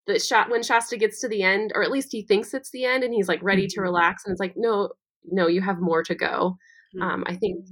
[0.07, 2.85] the shot when Shasta gets to the end, or at least he thinks it's the
[2.85, 3.83] end, and he's like ready to mm-hmm.
[3.83, 4.89] relax, and it's like, no,
[5.25, 6.57] no, you have more to go.
[6.95, 7.01] Mm-hmm.
[7.01, 7.65] Um, I think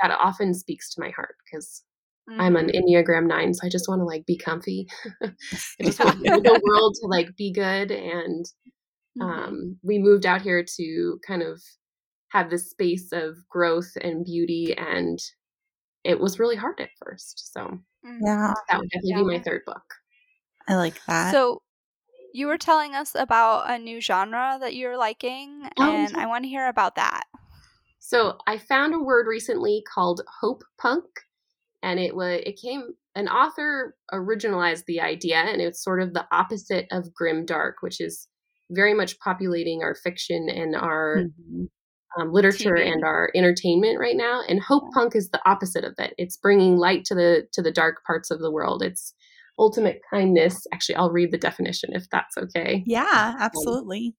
[0.00, 1.82] that often speaks to my heart because
[2.30, 2.40] Mm-hmm.
[2.40, 2.94] I'm an mm-hmm.
[2.94, 4.86] Enneagram nine, so I just want to like be comfy.
[5.22, 5.32] I
[5.82, 7.90] just want the world to like be good.
[7.90, 8.44] And
[9.18, 9.22] mm-hmm.
[9.22, 11.60] um, we moved out here to kind of
[12.28, 14.74] have this space of growth and beauty.
[14.76, 15.18] And
[16.04, 17.52] it was really hard at first.
[17.52, 18.18] So mm-hmm.
[18.24, 19.16] yeah, that would definitely yeah.
[19.18, 19.82] be my third book.
[20.70, 21.32] I like that.
[21.32, 21.62] So
[22.32, 26.44] you were telling us about a new genre that you're liking, oh, and I want
[26.44, 27.24] to hear about that.
[27.98, 31.04] So I found a word recently called hope punk
[31.82, 32.82] and it was it came
[33.14, 38.00] an author originalized the idea and it's sort of the opposite of grim dark which
[38.00, 38.28] is
[38.70, 42.20] very much populating our fiction and our mm-hmm.
[42.20, 42.92] um, literature TV.
[42.92, 46.76] and our entertainment right now and hope punk is the opposite of it it's bringing
[46.76, 49.14] light to the to the dark parts of the world it's
[49.60, 54.14] ultimate kindness actually i'll read the definition if that's okay yeah um, absolutely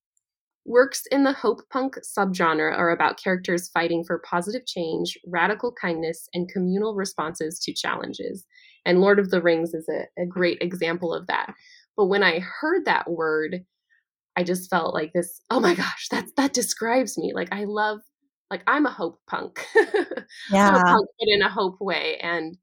[0.65, 6.29] Works in the hope punk subgenre are about characters fighting for positive change, radical kindness,
[6.35, 8.45] and communal responses to challenges.
[8.85, 11.53] And Lord of the Rings is a, a great example of that.
[11.97, 13.65] But when I heard that word,
[14.35, 17.31] I just felt like this, oh my gosh, that's that describes me.
[17.33, 17.99] Like I love
[18.51, 19.65] like I'm a hope punk.
[20.49, 20.69] Yeah.
[20.69, 22.17] A punk, but in a hope way.
[22.21, 22.55] And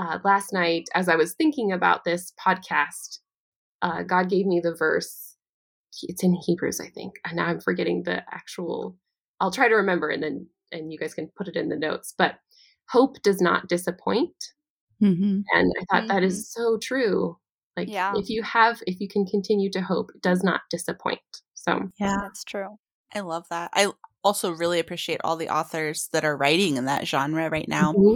[0.00, 3.18] uh, last night, as I was thinking about this podcast,
[3.82, 5.36] uh, God gave me the verse
[6.02, 7.14] it's in Hebrews, I think.
[7.26, 8.96] And now I'm forgetting the actual.
[9.40, 12.14] I'll try to remember, and then and you guys can put it in the notes.
[12.16, 12.36] But
[12.88, 14.34] hope does not disappoint,
[15.02, 15.40] mm-hmm.
[15.52, 16.06] and I thought mm-hmm.
[16.08, 16.62] that is mm-hmm.
[16.62, 17.36] so true.
[17.76, 18.12] Like, yeah.
[18.16, 21.20] if you have, if you can continue to hope, it does not disappoint.
[21.54, 22.78] So yeah, that's true.
[23.14, 23.70] I love that.
[23.74, 23.90] I
[24.22, 28.14] also really appreciate all the authors that are writing in that genre right now mm-hmm.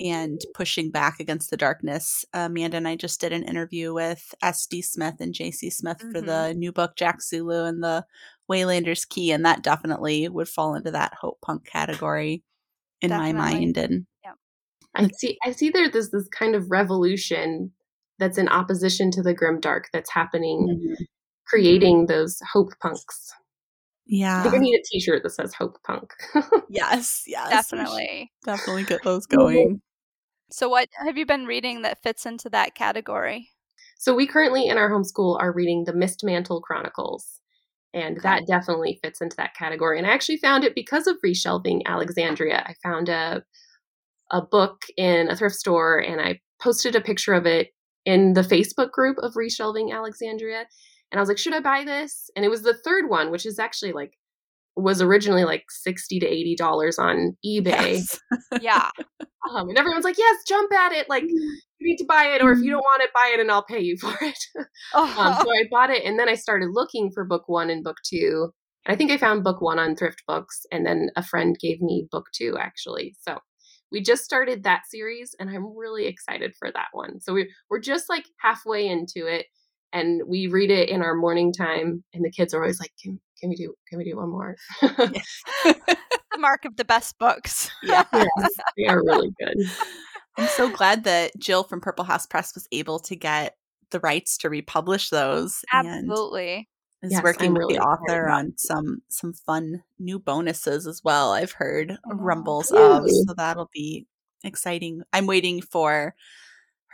[0.00, 2.24] and pushing back against the darkness.
[2.32, 4.82] Amanda and I just did an interview with S.D.
[4.82, 5.70] Smith and J.C.
[5.70, 6.12] Smith mm-hmm.
[6.12, 8.04] for the new book Jack Zulu and the
[8.50, 12.42] Waylander's Key, and that definitely would fall into that hope punk category
[13.02, 13.32] in definitely.
[13.32, 13.76] my mind.
[13.76, 14.32] And yeah.
[14.94, 17.72] I see, I see there, there's this kind of revolution
[18.18, 21.04] that's in opposition to the grim dark that's happening, mm-hmm.
[21.46, 23.32] creating those hope punks.
[24.06, 24.40] Yeah.
[24.40, 26.12] I think I need a t shirt that says Hope Punk.
[26.68, 27.50] yes, yes.
[27.50, 28.30] Definitely.
[28.44, 29.36] Definitely get those mm-hmm.
[29.36, 29.80] going.
[30.50, 33.50] So, what have you been reading that fits into that category?
[33.98, 37.40] So, we currently in our homeschool are reading the Mistmantle Chronicles,
[37.92, 38.22] and okay.
[38.22, 39.98] that definitely fits into that category.
[39.98, 42.64] And I actually found it because of reshelving Alexandria.
[42.64, 43.42] I found a
[44.30, 47.68] a book in a thrift store, and I posted a picture of it
[48.04, 50.66] in the Facebook group of reshelving Alexandria.
[51.16, 52.28] And I was like, should I buy this?
[52.36, 54.18] And it was the third one, which is actually like
[54.76, 57.64] was originally like 60 to 80 dollars on ebay.
[57.64, 58.20] Yes.
[58.60, 58.90] yeah.
[59.50, 61.08] Um, and everyone's like yes jump at it.
[61.08, 63.50] Like you need to buy it or if you don't want it buy it and
[63.50, 64.38] i'll pay you for it.
[64.92, 65.04] Oh.
[65.18, 67.96] um, so i bought it and then i started looking for book one and book
[68.04, 68.50] two
[68.84, 71.80] and i think i found book one on thrift books and then a friend gave
[71.80, 73.16] me book two actually.
[73.26, 73.38] So
[73.90, 77.20] we just started that series and i'm really excited for that one.
[77.20, 79.46] So we, we're just like halfway into it
[79.96, 83.20] and we read it in our morning time and the kids are always like can,
[83.40, 84.56] can we do can we do one more?
[86.32, 87.70] The mark of the best books.
[87.82, 88.04] Yeah.
[88.12, 89.56] Yes, they are really good.
[90.36, 93.56] I'm so glad that jill from purple house press was able to get
[93.90, 96.68] the rights to republish those absolutely.
[97.02, 101.00] is yes, working I'm with really the author on some some fun new bonuses as
[101.04, 104.06] well i've heard oh, rumbles of so that'll be
[104.46, 105.02] exciting.
[105.12, 106.14] I'm waiting for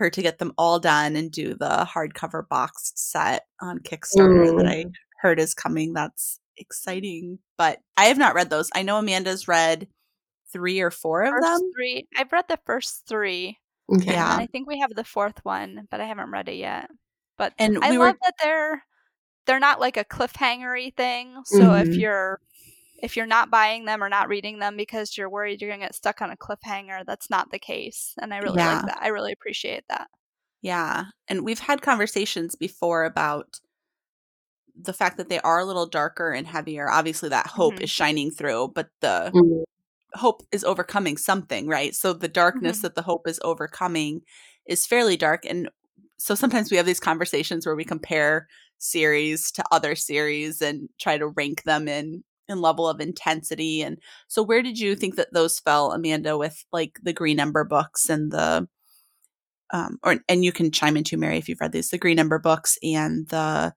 [0.03, 4.59] her to get them all done and do the hardcover boxed set on Kickstarter mm.
[4.59, 4.87] that I
[5.21, 5.93] heard is coming.
[5.93, 7.38] That's exciting.
[7.57, 8.69] But I have not read those.
[8.75, 9.87] I know Amanda's read
[10.53, 11.71] three or four of first them.
[11.75, 12.09] Three.
[12.17, 13.59] I've read the first three.
[13.95, 14.12] Okay.
[14.12, 14.37] Yeah.
[14.37, 16.91] I think we have the fourth one, but I haven't read it yet.
[17.38, 18.19] But and I we love were...
[18.23, 18.85] that they're
[19.47, 21.35] they're not like a cliffhangery thing.
[21.45, 21.91] So mm-hmm.
[21.91, 22.41] if you're
[23.03, 25.87] if you're not buying them or not reading them because you're worried you're going to
[25.87, 28.15] get stuck on a cliffhanger, that's not the case.
[28.21, 28.77] And I really yeah.
[28.77, 28.99] like that.
[29.03, 30.07] I really appreciate that.
[30.62, 31.07] Yeah.
[31.29, 33.59] And we've had conversations before about
[34.81, 36.88] the fact that they are a little darker and heavier.
[36.88, 37.85] Obviously, that hope mm-hmm.
[37.85, 39.62] is shining through, but the mm-hmm.
[40.15, 41.95] hope is overcoming something, right?
[41.95, 42.83] So the darkness mm-hmm.
[42.83, 44.23] that the hope is overcoming
[44.65, 45.45] is fairly dark.
[45.45, 45.69] And
[46.19, 48.47] so sometimes we have these conversations where we compare
[48.79, 53.83] series to other series and try to rank them in and level of intensity.
[53.83, 57.64] And so, where did you think that those fell, Amanda, with like the Green Ember
[57.64, 58.68] books and the,
[59.72, 62.18] um, or and you can chime in too, Mary, if you've read these, the Green
[62.18, 63.72] Ember books and the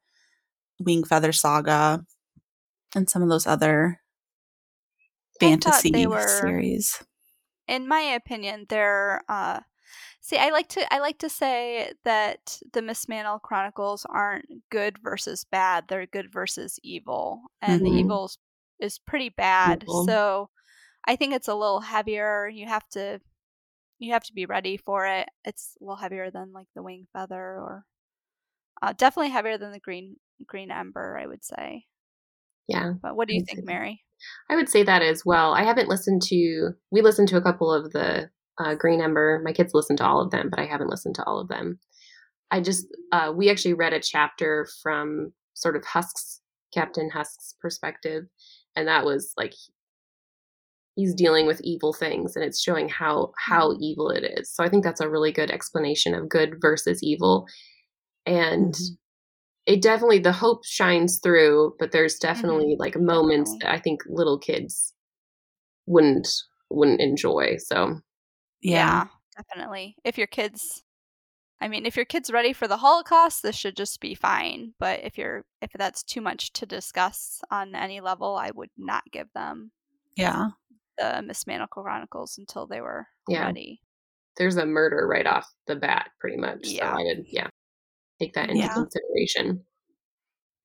[0.82, 2.04] Wingfeather Saga,
[2.96, 4.02] and some of those other
[5.40, 7.04] fantasy were, series.
[7.68, 9.60] In my opinion, they're uh,
[10.26, 15.46] See, I like to I like to say that the Mistmantle Chronicles aren't good versus
[15.52, 17.94] bad; they're good versus evil, and mm-hmm.
[17.94, 18.40] the evil's
[18.80, 19.86] is pretty bad.
[20.06, 20.50] So
[21.08, 22.48] I think it's a little heavier.
[22.48, 23.20] You have to
[24.00, 25.30] you have to be ready for it.
[25.46, 27.86] It's a little heavier than like the wingfeather, or
[28.82, 31.18] uh, definitely heavier than the green green ember.
[31.22, 31.86] I would say.
[32.68, 32.94] Yeah.
[33.02, 34.04] But what do you think, Mary?
[34.50, 35.54] I would say that as well.
[35.54, 36.72] I haven't listened to.
[36.92, 39.42] We listened to a couple of the uh, Green Ember.
[39.44, 41.80] My kids listen to all of them, but I haven't listened to all of them.
[42.52, 46.42] I just uh, we actually read a chapter from sort of Husk's
[46.74, 48.26] Captain Husk's perspective,
[48.76, 49.54] and that was like
[50.96, 53.84] he's dealing with evil things, and it's showing how how mm-hmm.
[53.84, 54.54] evil it is.
[54.54, 57.46] So I think that's a really good explanation of good versus evil,
[58.26, 58.74] and.
[58.74, 58.94] Mm-hmm.
[59.68, 62.28] It definitely the hope shines through, but there's mm-hmm.
[62.28, 62.82] definitely mm-hmm.
[62.82, 64.94] like moments that I think little kids
[65.88, 66.28] wouldn't
[66.70, 67.56] wouldn't enjoy.
[67.58, 68.00] So
[68.62, 69.96] yeah, definitely.
[70.04, 70.84] If your kids
[71.62, 74.74] I mean, if your kid's ready for the Holocaust, this should just be fine.
[74.80, 79.04] But if you're if that's too much to discuss on any level, I would not
[79.12, 79.72] give them
[80.16, 80.50] yeah
[80.98, 83.46] the Mistmantle Chronicles until they were yeah.
[83.46, 83.82] ready.
[84.38, 86.60] There's a murder right off the bat, pretty much.
[86.64, 86.94] Yeah.
[86.94, 87.48] So I would yeah
[88.20, 88.74] take that into yeah.
[88.74, 89.64] consideration.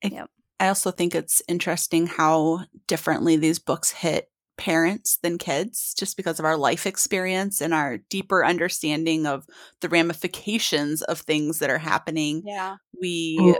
[0.05, 0.31] I, yep.
[0.59, 4.30] I also think it's interesting how differently these books hit
[4.61, 9.46] parents than kids just because of our life experience and our deeper understanding of
[9.81, 12.42] the ramifications of things that are happening.
[12.44, 12.77] Yeah.
[13.01, 13.59] We oh.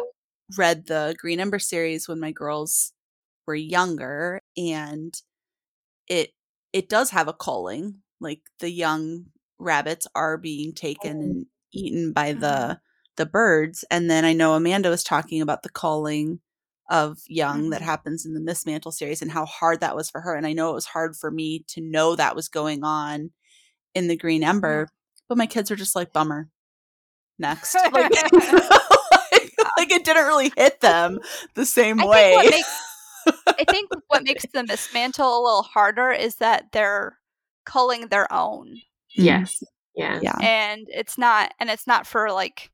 [0.59, 2.93] read the Green Ember series when my girls
[3.47, 5.15] were younger and
[6.07, 6.33] it
[6.75, 8.03] it does have a calling.
[8.21, 9.25] like the young
[9.59, 11.21] rabbits are being taken oh.
[11.21, 12.73] and eaten by the mm-hmm.
[13.17, 16.41] the birds and then I know Amanda was talking about the culling
[16.91, 17.71] of young mm-hmm.
[17.71, 20.35] that happens in the Mistmantle series and how hard that was for her.
[20.35, 23.31] And I know it was hard for me to know that was going on
[23.95, 24.89] in the Green Ember,
[25.29, 26.49] but my kids were just like, bummer.
[27.39, 27.75] Next.
[27.93, 28.33] Like, like,
[29.77, 31.21] like, it didn't really hit them
[31.55, 32.37] the same I way.
[32.41, 32.83] Think makes,
[33.47, 37.17] I think what makes the Mistmantle a little harder is that they're
[37.65, 38.81] culling their own.
[39.15, 39.63] Yes.
[39.95, 40.19] Yeah.
[40.23, 40.37] Yeah.
[40.41, 42.71] And it's not and it's not for like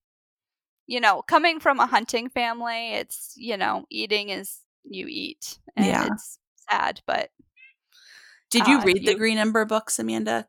[0.87, 5.59] you know, coming from a hunting family, it's, you know, eating is you eat.
[5.77, 6.09] And yeah.
[6.11, 6.39] it's
[6.71, 7.31] sad, but.
[8.51, 10.47] Did you uh, read you, the Green Ember books, Amanda?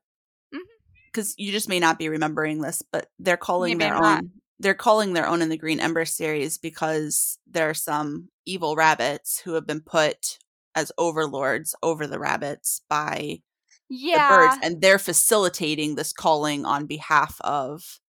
[1.12, 1.44] Because mm-hmm.
[1.44, 4.32] you just may not be remembering this, but they're calling their own.
[4.60, 9.40] They're calling their own in the Green Ember series because there are some evil rabbits
[9.40, 10.40] who have been put
[10.76, 13.42] as overlords over the rabbits by
[13.90, 14.30] yeah.
[14.30, 18.00] the birds, and they're facilitating this calling on behalf of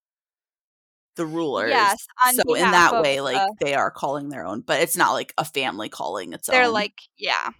[1.18, 1.70] the rulers.
[1.70, 2.06] Yes.
[2.32, 5.34] So in that way, like uh, they are calling their own, but it's not like
[5.36, 6.72] a family calling its they're own.
[6.72, 7.50] like, yeah.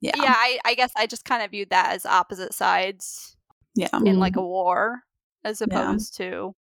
[0.00, 0.12] Yeah.
[0.16, 3.36] Yeah, I, I guess I just kind of viewed that as opposite sides.
[3.74, 3.88] Yeah.
[3.92, 5.00] In like a war
[5.44, 6.30] as opposed yeah.
[6.30, 6.54] to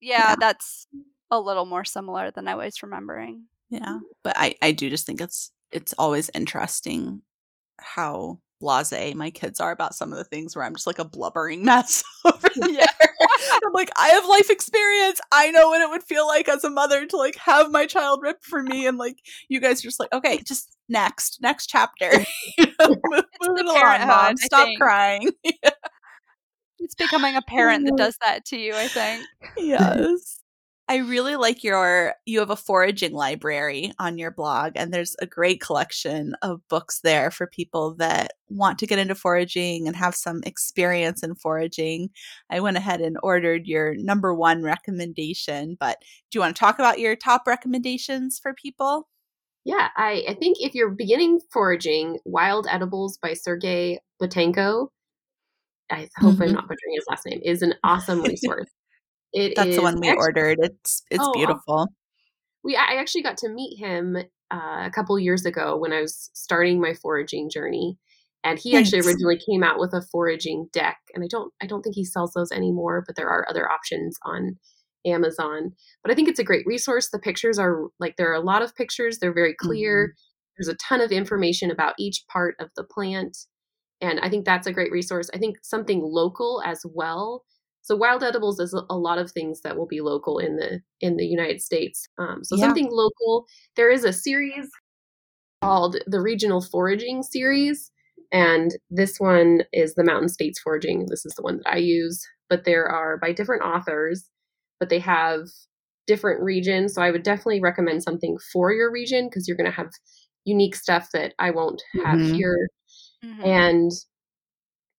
[0.00, 0.86] yeah, yeah, that's
[1.30, 3.44] a little more similar than I was remembering.
[3.68, 3.98] Yeah.
[4.24, 7.22] But I, I do just think it's it's always interesting
[7.78, 11.04] how blase my kids are about some of the things where I'm just like a
[11.04, 13.09] blubbering mess over there.
[13.64, 15.20] I'm like, I have life experience.
[15.32, 18.20] I know what it would feel like as a mother to like have my child
[18.22, 18.86] ripped for me.
[18.86, 22.10] And like, you guys are just like, okay, just next, next chapter.
[22.58, 24.36] you know, move, move it along, mom.
[24.36, 25.30] Stop crying.
[26.80, 29.24] It's becoming a parent that does that to you, I think.
[29.56, 30.39] Yes.
[30.90, 35.26] I really like your you have a foraging library on your blog and there's a
[35.26, 40.16] great collection of books there for people that want to get into foraging and have
[40.16, 42.10] some experience in foraging.
[42.50, 45.98] I went ahead and ordered your number 1 recommendation, but
[46.28, 49.08] do you want to talk about your top recommendations for people?
[49.64, 54.88] Yeah, I, I think if you're beginning foraging, Wild Edibles by Sergei Boutenko,
[55.88, 56.42] I hope mm-hmm.
[56.42, 58.70] I'm not butchering his last name, is an awesome resource.
[59.32, 60.58] It That's the one we actually, ordered.
[60.60, 61.88] It's it's oh, beautiful.
[62.64, 64.16] We I actually got to meet him
[64.50, 67.96] uh, a couple years ago when I was starting my foraging journey,
[68.42, 68.92] and he Thanks.
[68.92, 70.98] actually originally came out with a foraging deck.
[71.14, 74.18] And I don't I don't think he sells those anymore, but there are other options
[74.24, 74.58] on
[75.06, 75.72] Amazon.
[76.02, 77.08] But I think it's a great resource.
[77.10, 79.18] The pictures are like there are a lot of pictures.
[79.18, 80.08] They're very clear.
[80.08, 80.58] Mm-hmm.
[80.58, 83.36] There's a ton of information about each part of the plant.
[84.02, 85.30] And I think that's a great resource.
[85.32, 87.44] I think something local as well
[87.82, 91.16] so wild edibles is a lot of things that will be local in the in
[91.16, 92.06] the United States.
[92.18, 92.64] Um, so yeah.
[92.64, 93.46] something local.
[93.76, 94.68] There is a series
[95.62, 97.90] called the Regional Foraging Series,
[98.32, 101.06] and this one is the Mountain States Foraging.
[101.08, 102.22] This is the one that I use.
[102.48, 104.28] But there are by different authors,
[104.78, 105.48] but they have
[106.06, 106.94] different regions.
[106.94, 109.90] So I would definitely recommend something for your region because you're going to have
[110.44, 112.34] unique stuff that I won't have mm-hmm.
[112.34, 112.68] here.
[113.24, 113.44] Mm-hmm.
[113.44, 113.90] And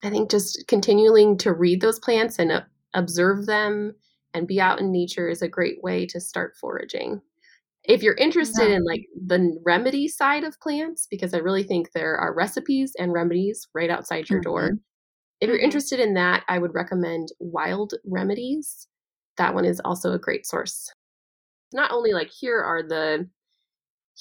[0.04, 2.62] I think just continuing to read those plants and uh,
[2.94, 3.94] observe them
[4.34, 7.22] and be out in nature is a great way to start foraging.
[7.84, 8.78] If you're interested yeah.
[8.78, 13.12] in like the remedy side of plants, because I really think there are recipes and
[13.12, 14.50] remedies right outside your mm-hmm.
[14.50, 14.72] door.
[15.40, 15.66] if you're mm-hmm.
[15.66, 18.88] interested in that, I would recommend Wild Remedies.
[19.38, 20.92] That one is also a great source.
[21.74, 23.28] Not only like here are the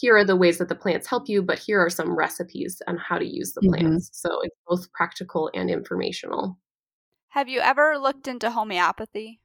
[0.00, 2.96] here are the ways that the plants help you, but here are some recipes on
[2.96, 3.86] how to use the mm-hmm.
[3.86, 4.10] plants.
[4.12, 6.58] So it's both practical and informational.
[7.28, 9.40] Have you ever looked into homeopathy?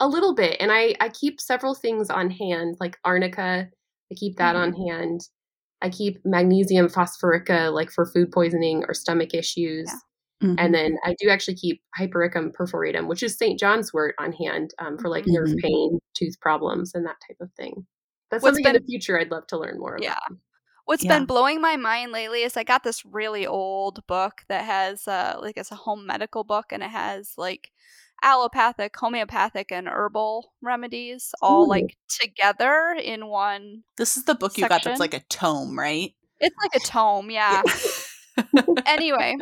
[0.00, 0.56] A little bit.
[0.60, 3.68] And I, I keep several things on hand, like arnica.
[4.12, 4.80] I keep that mm-hmm.
[4.80, 5.20] on hand.
[5.80, 9.90] I keep magnesium phosphorica, like for food poisoning or stomach issues.
[9.90, 10.48] Yeah.
[10.48, 10.58] Mm-hmm.
[10.58, 13.58] And then I do actually keep Hypericum perforatum, which is St.
[13.58, 15.58] John's wort, on hand um, for like nerve mm-hmm.
[15.62, 17.86] pain, tooth problems, and that type of thing.
[18.34, 20.04] That's What's something been, in the future I'd love to learn more about.
[20.04, 20.18] yeah.
[20.26, 20.38] about.
[20.86, 21.18] What's yeah.
[21.18, 25.38] been blowing my mind lately is I got this really old book that has uh
[25.40, 27.70] like it's a home medical book and it has like
[28.22, 31.68] allopathic, homeopathic, and herbal remedies all Ooh.
[31.68, 33.84] like together in one.
[33.96, 36.12] This is the book you got that's like a tome, right?
[36.40, 37.62] It's like a tome, yeah.
[38.86, 39.36] anyway,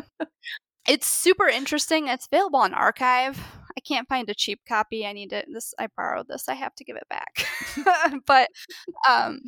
[0.86, 2.08] it's super interesting.
[2.08, 3.40] It's available on archive.
[3.76, 5.06] I can't find a cheap copy.
[5.06, 5.46] I need it.
[5.52, 6.48] This I borrowed this.
[6.48, 7.46] I have to give it back.
[8.26, 8.48] but
[9.08, 9.40] um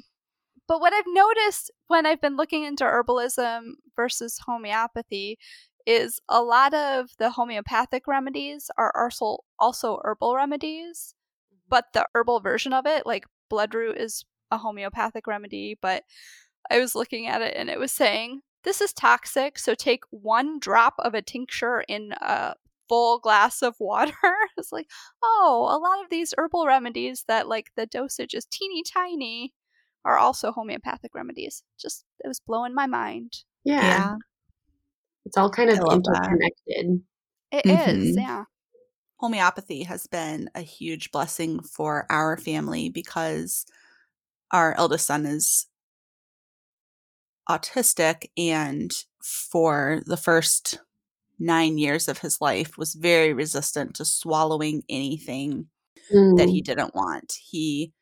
[0.67, 5.39] but what I've noticed when I've been looking into herbalism versus homeopathy
[5.87, 11.15] is a lot of the homeopathic remedies are also also herbal remedies,
[11.53, 11.59] mm-hmm.
[11.69, 16.05] but the herbal version of it, like bloodroot is a homeopathic remedy, but
[16.71, 20.59] I was looking at it and it was saying this is toxic, so take one
[20.59, 22.55] drop of a tincture in a
[22.89, 24.13] full glass of water.
[24.57, 24.89] it's like,
[25.23, 29.53] oh, a lot of these herbal remedies that like the dosage is teeny tiny
[30.05, 31.63] are also homeopathic remedies.
[31.81, 33.33] Just it was blowing my mind.
[33.65, 33.83] Yeah.
[33.83, 34.15] yeah.
[35.25, 37.03] It's all kind of interconnected.
[37.51, 37.91] It mm-hmm.
[38.03, 38.45] is, yeah.
[39.19, 43.65] Homeopathy has been a huge blessing for our family because
[44.51, 45.67] our eldest son is
[47.49, 50.81] autistic and for the first
[51.39, 55.67] nine years of his life was very resistant to swallowing anything
[56.13, 56.37] mm.
[56.37, 56.65] that he mm.
[56.65, 57.37] didn't want.
[57.43, 57.93] He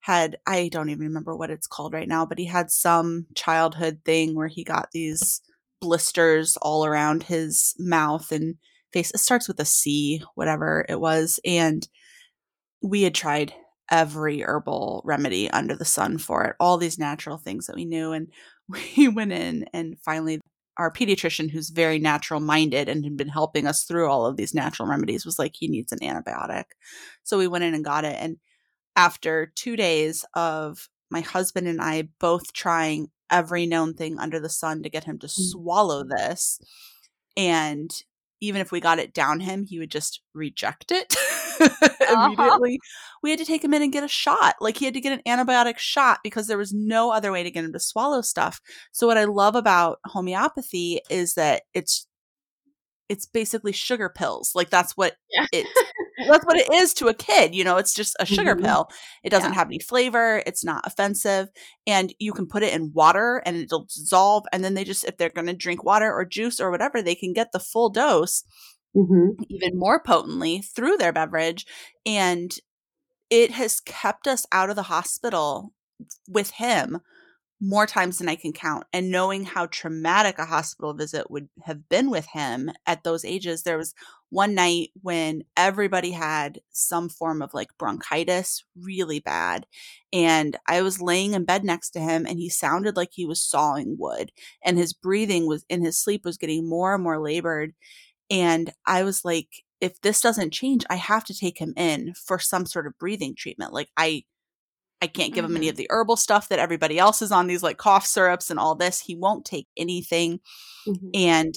[0.00, 4.00] had, I don't even remember what it's called right now, but he had some childhood
[4.04, 5.40] thing where he got these
[5.80, 8.56] blisters all around his mouth and
[8.92, 9.10] face.
[9.10, 11.38] It starts with a C, whatever it was.
[11.44, 11.86] And
[12.82, 13.52] we had tried
[13.90, 18.12] every herbal remedy under the sun for it, all these natural things that we knew.
[18.12, 18.28] And
[18.96, 20.40] we went in and finally
[20.76, 24.54] our pediatrician who's very natural minded and had been helping us through all of these
[24.54, 26.64] natural remedies was like he needs an antibiotic
[27.22, 28.36] so we went in and got it and
[28.96, 34.48] after two days of my husband and i both trying every known thing under the
[34.48, 35.30] sun to get him to mm.
[35.30, 36.60] swallow this
[37.36, 38.02] and
[38.40, 41.14] even if we got it down him he would just reject it
[41.60, 42.26] uh-huh.
[42.26, 42.74] immediately.
[42.74, 43.18] Uh-huh.
[43.22, 44.56] We had to take him in and get a shot.
[44.60, 47.50] Like he had to get an antibiotic shot because there was no other way to
[47.50, 48.60] get him to swallow stuff.
[48.92, 52.06] So what I love about homeopathy is that it's
[53.08, 54.52] it's basically sugar pills.
[54.54, 55.46] Like that's what yeah.
[55.52, 55.66] it
[56.28, 58.64] that's what it is to a kid, you know, it's just a sugar mm-hmm.
[58.64, 58.88] pill.
[59.22, 59.58] It doesn't yeah.
[59.58, 61.48] have any flavor, it's not offensive,
[61.86, 65.16] and you can put it in water and it'll dissolve and then they just if
[65.16, 68.44] they're going to drink water or juice or whatever, they can get the full dose
[68.96, 69.42] mm-hmm.
[69.48, 71.66] even more potently through their beverage.
[72.06, 72.54] And
[73.30, 75.72] it has kept us out of the hospital
[76.28, 77.00] with him
[77.62, 78.84] more times than I can count.
[78.92, 83.62] And knowing how traumatic a hospital visit would have been with him at those ages,
[83.62, 83.94] there was
[84.30, 89.66] one night when everybody had some form of like bronchitis really bad.
[90.12, 93.42] And I was laying in bed next to him and he sounded like he was
[93.42, 94.32] sawing wood
[94.64, 97.74] and his breathing was in his sleep was getting more and more labored.
[98.30, 99.48] And I was like,
[99.80, 103.34] if this doesn't change, I have to take him in for some sort of breathing
[103.36, 103.72] treatment.
[103.72, 104.24] Like I
[105.02, 105.52] I can't give mm-hmm.
[105.52, 108.50] him any of the herbal stuff that everybody else is on these like cough syrups
[108.50, 109.00] and all this.
[109.00, 110.40] He won't take anything.
[110.86, 111.08] Mm-hmm.
[111.14, 111.54] And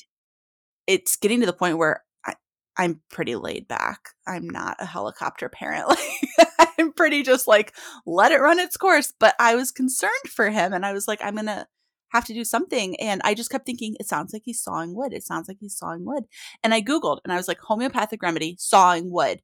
[0.88, 2.36] it's getting to the point where I,
[2.78, 4.10] I'm pretty laid back.
[4.28, 5.86] I'm not a helicopter parent.
[6.38, 7.76] Like I'm pretty just like
[8.06, 9.14] let it run its course.
[9.18, 11.68] But I was concerned for him and I was like, I'm gonna
[12.14, 12.96] have to do something.
[13.00, 15.14] And I just kept thinking, it sounds like he's sawing wood.
[15.14, 16.24] It sounds like he's sawing wood.
[16.64, 19.42] And I Googled and I was like, homeopathic remedy, sawing wood.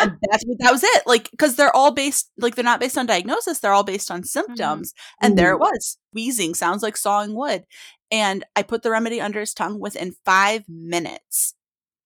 [0.00, 1.02] And that's what that was it.
[1.06, 4.20] Like, because they're all based, like, they're not based on diagnosis, they're all based on
[4.20, 4.26] mm-hmm.
[4.26, 4.92] symptoms.
[4.92, 5.26] Mm-hmm.
[5.26, 7.64] And there it was wheezing, sounds like sawing wood.
[8.10, 11.54] And I put the remedy under his tongue within five minutes.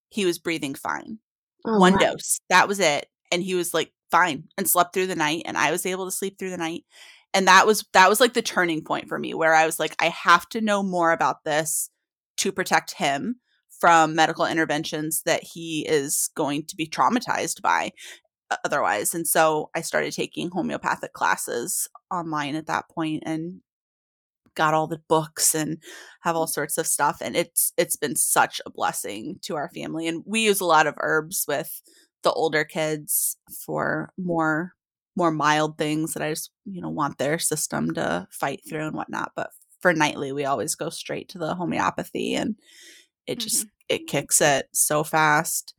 [0.09, 1.19] He was breathing fine.
[1.65, 1.99] Oh, One wow.
[1.99, 2.41] dose.
[2.51, 3.07] That was it.
[3.31, 5.43] And he was like fine and slept through the night.
[5.47, 6.85] And I was able to sleep through the night
[7.35, 9.95] and that was that was like the turning point for me where i was like
[9.99, 11.91] i have to know more about this
[12.37, 13.37] to protect him
[13.83, 17.91] from medical interventions that he is going to be traumatized by
[18.49, 19.13] uh, otherwise.
[19.13, 23.61] And so i started taking homeopathic classes online at that point and
[24.55, 25.79] got all the books and
[26.21, 26.51] have all mm.
[26.51, 27.19] sorts of stuff.
[27.21, 30.07] And it's it's been such a blessing to our family.
[30.07, 31.83] And we use a lot of herbs with
[32.23, 34.75] the older kids for more
[35.17, 38.95] more mild things that I just you know want their system to fight through and
[38.95, 39.33] whatnot.
[39.35, 42.55] But for nightly we always go straight to the homeopathy and
[43.27, 43.69] it just mm-hmm.
[43.89, 45.75] it kicks it so fast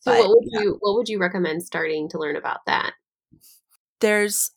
[0.00, 0.60] so but, what would yeah.
[0.60, 2.92] you what would you recommend starting to learn about that
[4.02, 4.50] there's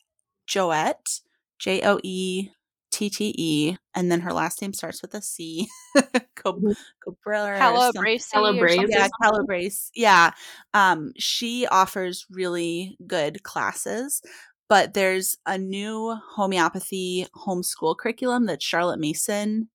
[0.48, 1.22] Joette,
[1.60, 2.50] J O E
[2.92, 5.68] T T E, and then her last name starts with a C.
[6.46, 6.74] Mm-hmm.
[7.04, 7.58] Cabrera.
[7.58, 8.30] Calabrese.
[8.32, 8.86] Calabrese.
[8.88, 9.90] Yeah, Calabrese.
[9.96, 10.30] Yeah.
[10.76, 14.22] Um, she offers really good classes,
[14.70, 19.70] but there's a new homeopathy homeschool curriculum that's Charlotte Mason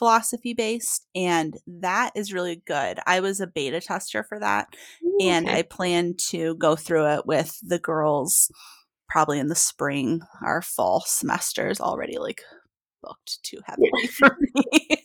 [0.00, 2.98] philosophy based, and that is really good.
[3.06, 4.74] I was a beta tester for that,
[5.20, 8.50] and I plan to go through it with the girls
[9.10, 10.22] probably in the spring.
[10.42, 12.42] Our fall semester is already like
[13.02, 15.04] booked too heavily for me.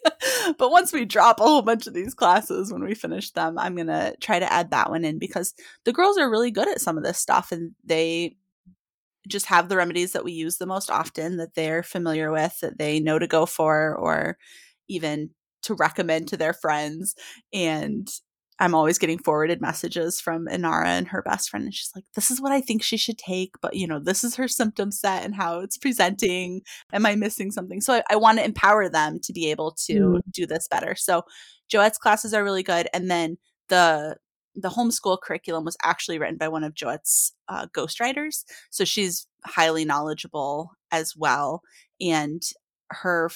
[0.57, 3.75] but once we drop a whole bunch of these classes when we finish them, I'm
[3.75, 6.81] going to try to add that one in because the girls are really good at
[6.81, 8.37] some of this stuff and they
[9.27, 12.77] just have the remedies that we use the most often that they're familiar with, that
[12.77, 14.37] they know to go for, or
[14.87, 15.31] even
[15.63, 17.15] to recommend to their friends.
[17.53, 18.07] And
[18.59, 21.65] I'm always getting forwarded messages from Inara and her best friend.
[21.65, 24.23] And she's like, this is what I think she should take, but you know, this
[24.23, 26.61] is her symptom set and how it's presenting.
[26.93, 27.81] Am I missing something?
[27.81, 30.19] So I, I want to empower them to be able to mm.
[30.31, 30.95] do this better.
[30.95, 31.23] So
[31.69, 32.87] Joette's classes are really good.
[32.93, 34.17] And then the
[34.57, 38.45] the homeschool curriculum was actually written by one of Joette's uh, ghostwriters.
[38.69, 41.61] So she's highly knowledgeable as well.
[41.99, 42.41] And
[42.91, 43.29] her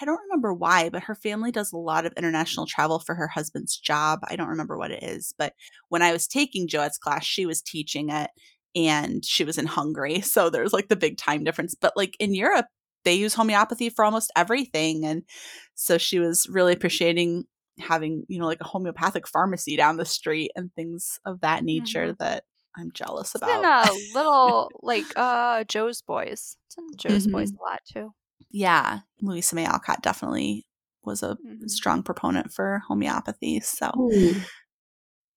[0.00, 3.28] I don't remember why, but her family does a lot of international travel for her
[3.28, 4.20] husband's job.
[4.28, 5.54] I don't remember what it is, but
[5.88, 8.30] when I was taking Joette's class, she was teaching it
[8.74, 11.74] and she was in Hungary, so there's like the big time difference.
[11.74, 12.66] But like in Europe,
[13.04, 15.22] they use homeopathy for almost everything and
[15.74, 17.44] so she was really appreciating
[17.78, 22.06] having, you know, like a homeopathic pharmacy down the street and things of that nature
[22.06, 22.24] mm-hmm.
[22.24, 22.44] that
[22.76, 23.60] I'm jealous it's about.
[23.60, 26.56] In a little like uh Jo's Boys.
[26.66, 27.32] It's in Jo's mm-hmm.
[27.32, 28.12] Boys a lot too
[28.50, 30.66] yeah, Louisa May Alcott definitely
[31.04, 31.66] was a mm-hmm.
[31.68, 33.60] strong proponent for homeopathy.
[33.60, 34.44] So mm.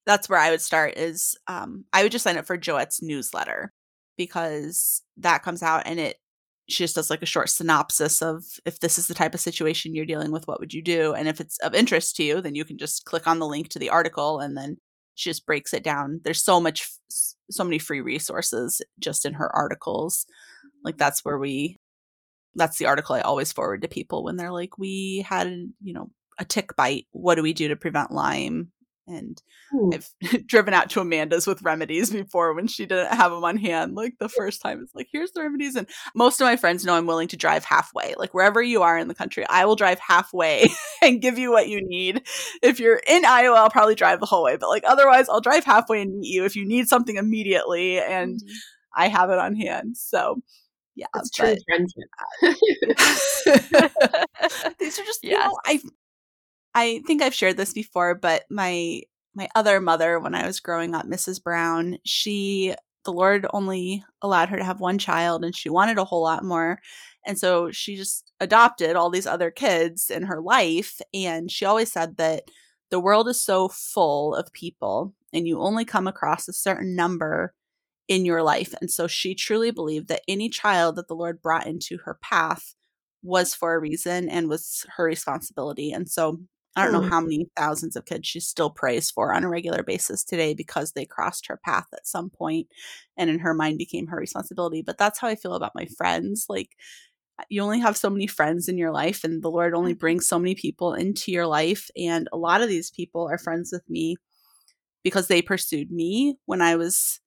[0.06, 3.72] that's where I would start is um, I would just sign up for Joette's newsletter
[4.18, 6.18] because that comes out and it
[6.68, 9.96] she just does like a short synopsis of if this is the type of situation
[9.96, 11.14] you're dealing with, what would you do?
[11.14, 13.70] And if it's of interest to you, then you can just click on the link
[13.70, 14.78] to the article and then
[15.16, 16.22] she just breaks it down.
[16.24, 16.88] There's so much,
[17.50, 20.28] so many free resources just in her articles.
[20.84, 21.79] Like that's where we
[22.60, 26.12] that's the article I always forward to people when they're like, we had, you know,
[26.38, 27.08] a tick bite.
[27.12, 28.72] What do we do to prevent Lyme?
[29.08, 29.42] And
[29.74, 29.92] Ooh.
[29.92, 33.96] I've driven out to Amanda's with remedies before when she didn't have them on hand.
[33.96, 35.76] Like the first time, it's like, here's the remedies.
[35.76, 38.14] And most of my friends know I'm willing to drive halfway.
[38.18, 40.70] Like wherever you are in the country, I will drive halfway
[41.02, 42.22] and give you what you need.
[42.62, 44.58] If you're in Iowa, I'll probably drive the whole way.
[44.58, 48.00] But like otherwise, I'll drive halfway and meet you if you need something immediately.
[48.00, 48.54] And mm-hmm.
[48.96, 49.98] I have it on hand.
[49.98, 50.42] So
[51.00, 52.10] yeah, it's true friendship.
[54.80, 55.24] these are just yes.
[55.24, 55.80] you know I
[56.76, 59.02] I think I've shared this before, but my
[59.34, 61.42] my other mother when I was growing up, Mrs.
[61.42, 62.76] Brown, she
[63.06, 66.44] the Lord only allowed her to have one child and she wanted a whole lot
[66.44, 66.80] more.
[67.26, 71.00] And so she just adopted all these other kids in her life.
[71.14, 72.44] And she always said that
[72.92, 77.54] the world is so full of people and you only come across a certain number
[78.10, 78.74] in your life.
[78.82, 82.74] And so she truly believed that any child that the Lord brought into her path
[83.24, 85.92] was for a reason and was her responsibility.
[85.92, 86.40] And so
[86.76, 87.10] I don't know mm.
[87.10, 90.92] how many thousands of kids she still prays for on a regular basis today because
[90.92, 92.68] they crossed her path at some point
[93.16, 94.82] and in her mind became her responsibility.
[94.82, 96.46] But that's how I feel about my friends.
[96.50, 96.70] Like,
[97.48, 100.00] you only have so many friends in your life, and the Lord only mm-hmm.
[100.00, 101.90] brings so many people into your life.
[101.96, 104.18] And a lot of these people are friends with me
[105.04, 107.22] because they pursued me when I was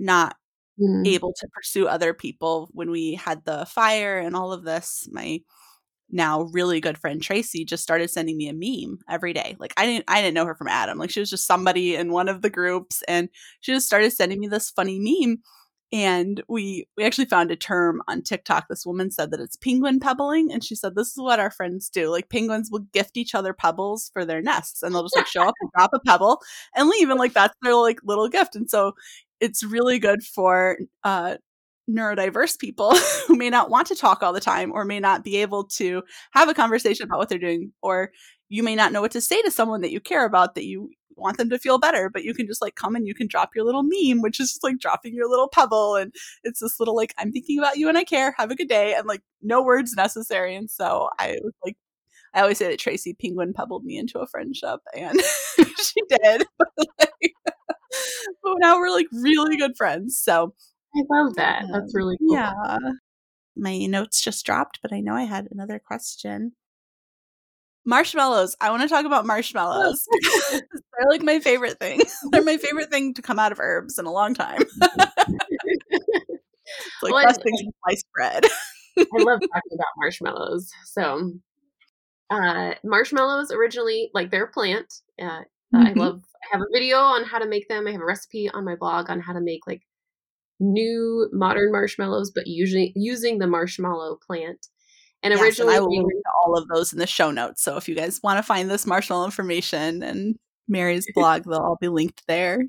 [0.00, 0.36] not
[0.80, 1.06] mm.
[1.06, 5.40] able to pursue other people when we had the fire and all of this my
[6.12, 9.56] now really good friend Tracy just started sending me a meme every day.
[9.58, 10.98] Like I didn't I didn't know her from Adam.
[10.98, 13.28] Like she was just somebody in one of the groups and
[13.60, 15.38] she just started sending me this funny meme
[15.92, 18.66] and we we actually found a term on TikTok.
[18.68, 21.88] This woman said that it's penguin pebbling and she said this is what our friends
[21.88, 22.10] do.
[22.10, 25.42] Like penguins will gift each other pebbles for their nests and they'll just like show
[25.42, 26.40] up and drop a pebble
[26.74, 28.56] and leave and like that's their like little gift.
[28.56, 28.92] And so
[29.40, 31.36] it's really good for uh,
[31.90, 32.94] neurodiverse people
[33.26, 36.02] who may not want to talk all the time or may not be able to
[36.32, 38.10] have a conversation about what they're doing or
[38.48, 40.90] you may not know what to say to someone that you care about that you
[41.16, 43.50] want them to feel better, but you can just like come and you can drop
[43.54, 45.94] your little meme, which is just like dropping your little pebble.
[45.96, 46.12] And
[46.42, 48.34] it's this little like, I'm thinking about you and I care.
[48.38, 48.94] Have a good day.
[48.94, 50.56] And like, no words necessary.
[50.56, 51.76] And so I was like,
[52.34, 55.20] I always say that Tracy Penguin pebbled me into a friendship, and
[55.58, 56.44] she did.
[56.58, 57.29] but, like,
[58.58, 60.18] now we're like really good friends.
[60.18, 60.54] So
[60.94, 61.64] I love that.
[61.72, 62.34] That's really cool.
[62.34, 62.78] Yeah.
[63.56, 66.52] My notes just dropped, but I know I had another question.
[67.84, 68.56] Marshmallows.
[68.60, 70.06] I want to talk about marshmallows.
[70.50, 72.00] They're like my favorite thing.
[72.30, 74.62] They're my favorite thing to come out of herbs in a long time.
[74.62, 74.92] it's
[77.02, 78.44] like well, best things in sliced bread.
[78.98, 80.70] I love talking about marshmallows.
[80.84, 81.32] So,
[82.28, 84.92] uh, marshmallows originally, like they're a plant.
[85.20, 85.40] Uh,
[85.74, 85.86] mm-hmm.
[85.86, 86.22] I love.
[86.42, 87.86] I have a video on how to make them.
[87.86, 89.82] I have a recipe on my blog on how to make like
[90.58, 94.66] new modern marshmallows, but usually using the marshmallow plant.
[95.22, 97.62] And yes, originally, and I will link to all of those in the show notes.
[97.62, 100.36] So if you guys want to find this marshmallow information and
[100.68, 102.64] Mary's blog, they'll all be linked there.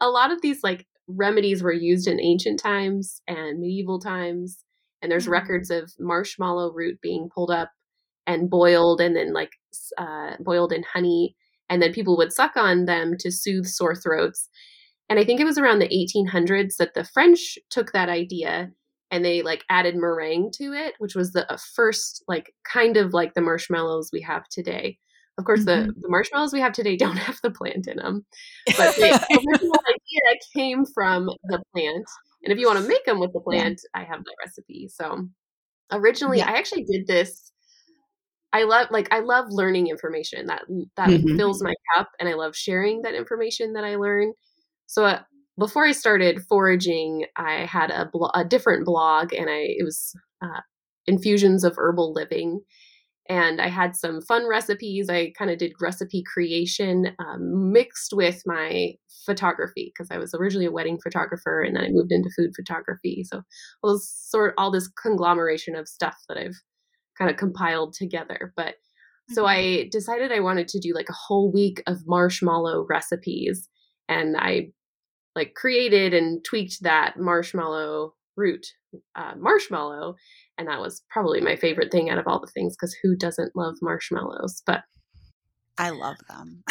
[0.00, 4.64] A lot of these like remedies were used in ancient times and medieval times,
[5.02, 5.32] and there's mm-hmm.
[5.32, 7.70] records of marshmallow root being pulled up
[8.26, 9.52] and boiled, and then like
[9.98, 11.36] uh, boiled in honey,
[11.70, 14.48] and then people would suck on them to soothe sore throats.
[15.08, 18.70] And I think it was around the 1800s that the French took that idea
[19.10, 23.34] and they like added meringue to it, which was the first like kind of like
[23.34, 24.98] the marshmallows we have today.
[25.38, 25.86] Of course, mm-hmm.
[25.86, 28.26] the, the marshmallows we have today don't have the plant in them,
[28.76, 29.10] but the
[29.50, 32.06] original idea came from the plant.
[32.44, 33.80] And if you want to make them with the plant.
[33.94, 34.88] I have the recipe.
[34.88, 35.28] So
[35.92, 36.50] originally, yeah.
[36.50, 37.52] I actually did this.
[38.52, 40.62] I love like I love learning information that
[40.96, 41.36] that mm-hmm.
[41.36, 44.32] fills my cup, and I love sharing that information that I learn.
[44.86, 45.20] So uh,
[45.58, 50.12] before I started foraging, I had a, blo- a different blog, and I it was
[50.42, 50.60] uh,
[51.06, 52.60] infusions of herbal living,
[53.28, 55.08] and I had some fun recipes.
[55.08, 58.94] I kind of did recipe creation um, mixed with my
[59.24, 63.22] photography because I was originally a wedding photographer, and then I moved into food photography.
[63.24, 63.44] So it
[63.84, 66.60] was sort of all this conglomeration of stuff that I've
[67.20, 68.74] kind of compiled together, but.
[69.32, 69.84] So mm-hmm.
[69.84, 73.68] I decided I wanted to do like a whole week of marshmallow recipes
[74.08, 74.72] and I
[75.34, 78.66] like created and tweaked that marshmallow root
[79.14, 80.16] uh, marshmallow
[80.58, 83.54] and that was probably my favorite thing out of all the things because who doesn't
[83.54, 84.82] love marshmallows but
[85.78, 86.62] i love them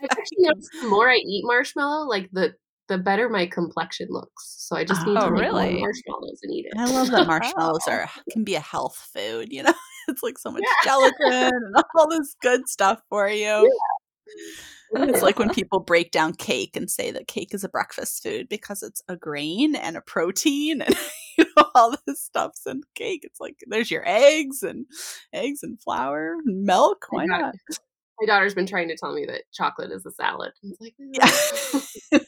[0.00, 2.54] actually noticed the more i eat marshmallow like the
[2.88, 5.74] the better my complexion looks so i just need oh, to make really?
[5.74, 7.92] more marshmallows and eat it i love that marshmallows oh.
[7.92, 9.74] are can be a health food you know
[10.08, 10.90] it's like so much yeah.
[10.90, 13.64] gelatin and all this good stuff for you yeah
[14.92, 18.48] it's like when people break down cake and say that cake is a breakfast food
[18.48, 20.94] because it's a grain and a protein and
[21.38, 23.22] you know all this stuff's in cake.
[23.24, 24.86] It's like there's your eggs and
[25.32, 27.06] eggs and flour and milk.
[27.10, 27.54] Why my not?
[28.20, 30.52] My daughter's been trying to tell me that chocolate is a salad.
[30.64, 32.18] It's like, yeah.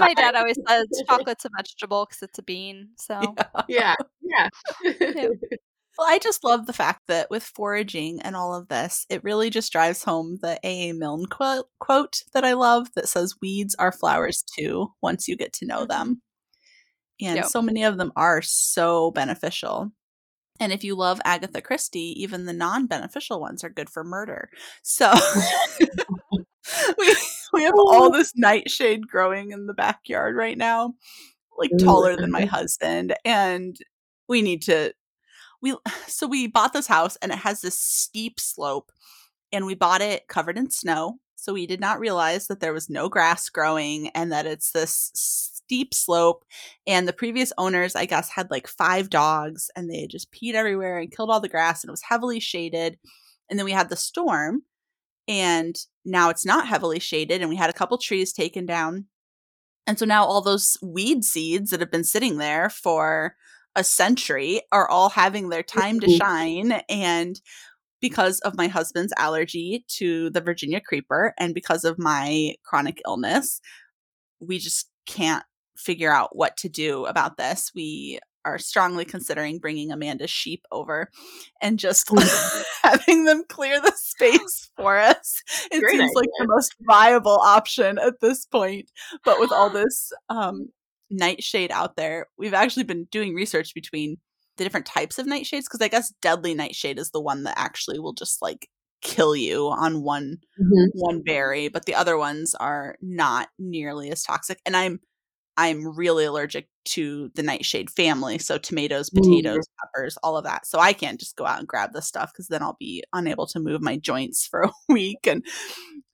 [0.00, 2.90] My dad always says chocolate's a vegetable because it's a bean.
[2.96, 3.20] So
[3.68, 4.48] yeah, yeah.
[4.82, 5.28] yeah.
[5.98, 9.50] Well, I just love the fact that with foraging and all of this, it really
[9.50, 10.92] just drives home the A.A.
[10.94, 15.52] Milne quote, quote that I love that says, Weeds are flowers too, once you get
[15.54, 15.88] to know mm-hmm.
[15.88, 16.22] them.
[17.20, 17.46] And yep.
[17.46, 19.92] so many of them are so beneficial.
[20.58, 24.48] And if you love Agatha Christie, even the non beneficial ones are good for murder.
[24.82, 25.12] So
[26.98, 27.14] we,
[27.52, 28.10] we have all oh.
[28.10, 30.94] this nightshade growing in the backyard right now,
[31.58, 33.14] like taller than my husband.
[33.24, 33.76] And
[34.28, 34.92] we need to
[35.60, 38.90] we so we bought this house and it has this steep slope
[39.52, 42.90] and we bought it covered in snow so we did not realize that there was
[42.90, 46.44] no grass growing and that it's this steep slope
[46.86, 50.98] and the previous owners i guess had like five dogs and they just peed everywhere
[50.98, 52.98] and killed all the grass and it was heavily shaded
[53.48, 54.62] and then we had the storm
[55.30, 59.06] and now it's not heavily shaded and we had a couple trees taken down
[59.86, 63.36] and so now all those weed seeds that have been sitting there for
[63.76, 66.16] a century are all having their time to mm-hmm.
[66.16, 67.40] shine and
[68.00, 73.60] because of my husband's allergy to the Virginia creeper and because of my chronic illness,
[74.40, 75.44] we just can't
[75.76, 77.70] figure out what to do about this.
[77.74, 81.10] We are strongly considering bringing Amanda's sheep over
[81.60, 82.08] and just
[82.90, 85.34] having them clear the space for us.
[85.70, 86.16] It Great seems idea.
[86.16, 88.90] like the most viable option at this point.
[89.24, 90.68] But with all this um,
[91.10, 92.26] nightshade out there.
[92.38, 94.18] We've actually been doing research between
[94.56, 97.98] the different types of nightshades because I guess deadly nightshade is the one that actually
[97.98, 98.68] will just like
[99.02, 100.88] kill you on one mm-hmm.
[100.94, 104.60] one berry, but the other ones are not nearly as toxic.
[104.64, 105.00] And I'm
[105.60, 108.38] I'm really allergic to the nightshade family.
[108.38, 109.84] So tomatoes, potatoes, mm.
[109.84, 110.66] peppers, all of that.
[110.66, 113.46] So I can't just go out and grab this stuff because then I'll be unable
[113.48, 115.26] to move my joints for a week.
[115.26, 115.44] And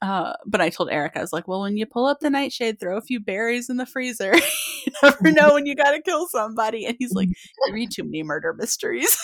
[0.02, 2.80] uh, but I told Eric, I was like, well, when you pull up the nightshade,
[2.80, 4.34] throw a few berries in the freezer.
[4.86, 6.84] you never know when you gotta kill somebody.
[6.84, 9.16] And he's like, you read too many murder mysteries.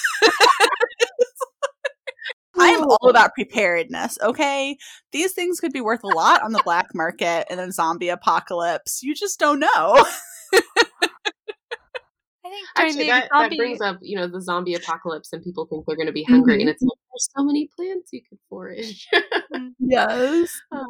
[2.83, 4.76] I am all about preparedness, okay?
[5.12, 9.03] These things could be worth a lot on the black market in a zombie apocalypse.
[9.03, 9.68] You just don't know.
[12.45, 13.57] I think actually that, zombie...
[13.57, 16.24] that brings up you know the zombie apocalypse and people think they're going to be
[16.24, 16.61] hungry mm-hmm.
[16.62, 19.09] and it's like there's so many plants you could forage.
[19.55, 20.53] Mm, yes.
[20.70, 20.87] Um,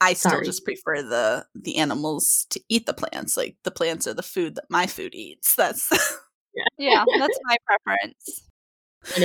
[0.00, 0.46] I still sorry.
[0.46, 3.36] just prefer the the animals to eat the plants.
[3.36, 5.54] Like the plants are the food that my food eats.
[5.54, 5.90] That's
[6.54, 8.51] yeah, yeah that's my preference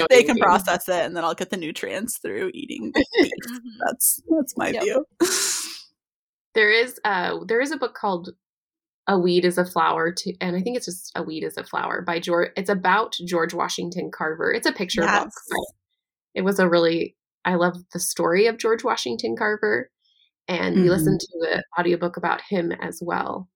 [0.09, 2.93] they can process it and then I'll get the nutrients through eating
[3.85, 4.83] that's that's my yep.
[4.83, 5.05] view.
[6.53, 8.29] There is uh there is a book called
[9.07, 11.63] A Weed is a Flower to and I think it's just A Weed is a
[11.63, 14.51] Flower by George it's about George Washington Carver.
[14.51, 15.23] It's a picture yes.
[15.23, 15.33] book.
[16.33, 17.15] It was a really
[17.45, 19.91] I love the story of George Washington Carver
[20.47, 20.83] and mm-hmm.
[20.83, 23.49] we listened to an audiobook about him as well.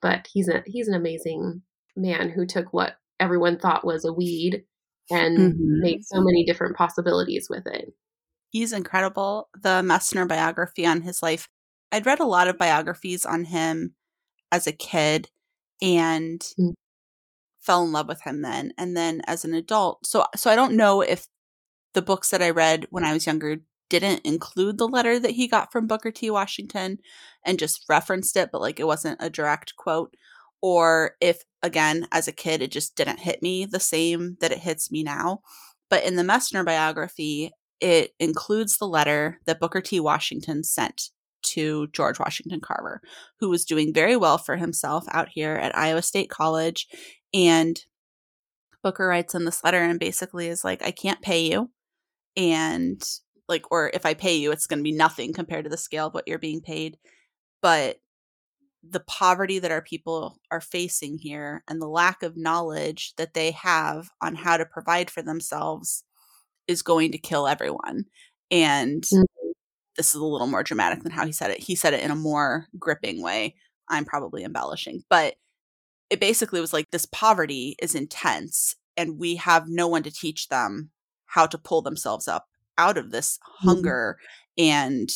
[0.00, 1.62] But he's a he's an amazing
[1.96, 4.64] man who took what everyone thought was a weed
[5.10, 5.80] and mm-hmm.
[5.80, 7.92] make so many different possibilities with it.
[8.50, 9.48] He's incredible.
[9.54, 11.48] The Messner biography on his life,
[11.90, 13.94] I'd read a lot of biographies on him
[14.52, 15.28] as a kid
[15.82, 16.70] and mm-hmm.
[17.60, 18.72] fell in love with him then.
[18.78, 21.26] And then as an adult, so so I don't know if
[21.94, 23.58] the books that I read when I was younger
[23.90, 26.30] didn't include the letter that he got from Booker T.
[26.30, 26.98] Washington
[27.44, 30.14] and just referenced it, but like it wasn't a direct quote
[30.64, 34.60] or if again as a kid it just didn't hit me the same that it
[34.60, 35.40] hits me now.
[35.90, 40.00] But in the messner biography it includes the letter that booker t.
[40.00, 41.10] Washington sent
[41.42, 43.02] to george washington carver
[43.38, 46.88] who was doing very well for himself out here at iowa state college.
[47.34, 47.78] And
[48.82, 51.70] booker writes in this letter and basically is like i can't pay you.
[52.38, 53.02] And
[53.50, 56.06] like or if i pay you it's going to be nothing compared to the scale
[56.06, 56.96] of what you're being paid.
[57.60, 57.98] But
[58.90, 63.50] the poverty that our people are facing here and the lack of knowledge that they
[63.52, 66.04] have on how to provide for themselves
[66.66, 68.04] is going to kill everyone.
[68.50, 69.22] And mm-hmm.
[69.96, 71.60] this is a little more dramatic than how he said it.
[71.60, 73.54] He said it in a more gripping way.
[73.88, 75.34] I'm probably embellishing, but
[76.10, 80.48] it basically was like this poverty is intense and we have no one to teach
[80.48, 80.90] them
[81.26, 82.46] how to pull themselves up
[82.78, 83.68] out of this mm-hmm.
[83.68, 84.18] hunger
[84.56, 85.10] and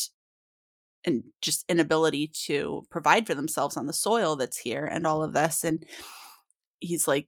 [1.05, 5.33] and just inability to provide for themselves on the soil that's here and all of
[5.33, 5.85] this and
[6.79, 7.27] he's like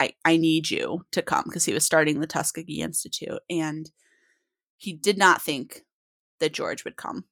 [0.00, 3.90] i i need you to come because he was starting the tuskegee institute and
[4.76, 5.82] he did not think
[6.40, 7.24] that george would come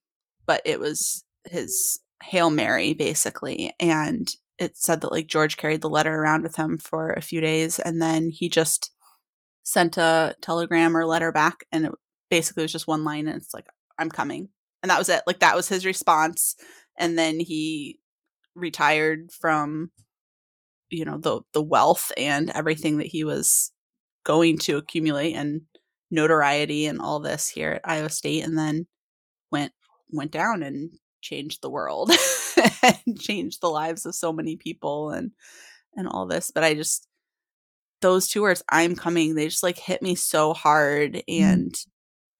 [0.45, 5.89] but it was his hail mary basically and it said that like george carried the
[5.89, 8.91] letter around with him for a few days and then he just
[9.63, 11.91] sent a telegram or letter back and it
[12.29, 13.67] basically was just one line and it's like
[13.99, 14.49] i'm coming
[14.87, 16.55] and that was it like that was his response
[16.97, 17.99] and then he
[18.55, 19.91] retired from
[20.89, 23.73] you know the the wealth and everything that he was
[24.23, 25.61] going to accumulate and
[26.09, 28.87] notoriety and all this here at Iowa State and then
[29.51, 29.73] went
[30.09, 32.11] went down and changed the world
[32.81, 35.31] and changed the lives of so many people and
[35.97, 37.09] and all this but I just
[37.99, 41.23] those two words I'm coming they just like hit me so hard mm.
[41.27, 41.87] and mm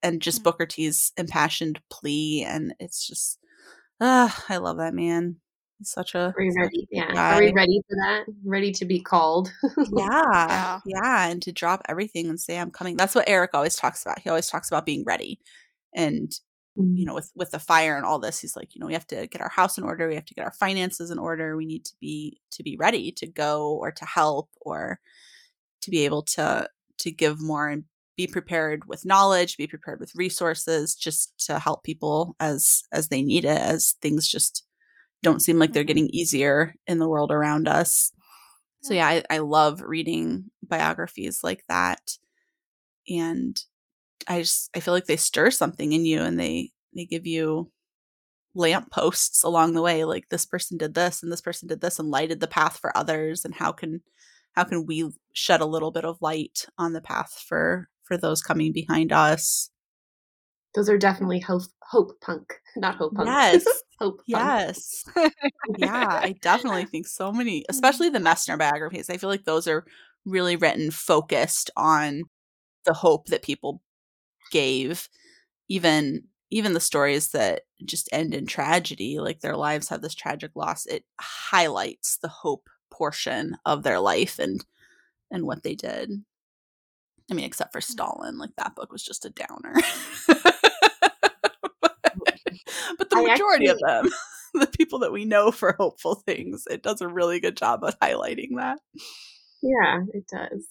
[0.02, 0.44] and just mm.
[0.44, 3.38] Booker T's impassioned plea, and it's just,
[4.00, 5.36] ah, I love that man.
[5.78, 6.18] He's such a.
[6.18, 6.88] Are we ready?
[6.90, 7.12] Yeah.
[7.12, 7.36] Guy.
[7.36, 8.24] Are we ready for that?
[8.44, 9.52] Ready to be called?
[9.96, 12.96] yeah, yeah, and to drop everything and say I'm coming.
[12.96, 14.18] That's what Eric always talks about.
[14.18, 15.38] He always talks about being ready,
[15.94, 16.30] and
[16.76, 16.96] mm.
[16.96, 19.06] you know, with with the fire and all this, he's like, you know, we have
[19.08, 20.08] to get our house in order.
[20.08, 21.56] We have to get our finances in order.
[21.56, 24.98] We need to be to be ready to go or to help or
[25.82, 26.68] to be able to
[26.98, 27.84] to give more and
[28.18, 33.22] be prepared with knowledge be prepared with resources just to help people as as they
[33.22, 34.66] need it as things just
[35.22, 35.86] don't seem like they're mm-hmm.
[35.86, 38.12] getting easier in the world around us
[38.82, 42.00] so yeah I, I love reading biographies like that
[43.08, 43.56] and
[44.26, 47.70] i just i feel like they stir something in you and they they give you
[48.56, 52.00] lamp posts along the way like this person did this and this person did this
[52.00, 54.02] and lighted the path for others and how can
[54.54, 58.42] how can we shed a little bit of light on the path for for those
[58.42, 59.70] coming behind us.
[60.74, 63.28] Those are definitely hope, hope punk, not hope punk.
[63.28, 63.64] Yes.
[64.00, 64.24] hope punk.
[64.26, 65.04] Yes.
[65.78, 67.70] yeah, I definitely think so many, mm-hmm.
[67.70, 69.10] especially the Messner biographies.
[69.10, 69.84] I feel like those are
[70.24, 72.24] really written focused on
[72.84, 73.82] the hope that people
[74.50, 75.08] gave
[75.68, 80.52] even even the stories that just end in tragedy, like their lives have this tragic
[80.54, 84.64] loss, it highlights the hope portion of their life and
[85.30, 86.10] and what they did.
[87.30, 87.84] I mean, except for mm.
[87.84, 89.74] Stalin, like that book was just a downer.
[92.98, 94.08] but, the majority actually, of them,
[94.54, 97.98] the people that we know for hopeful things, it does a really good job of
[98.00, 98.78] highlighting that.
[99.62, 100.68] Yeah, it does.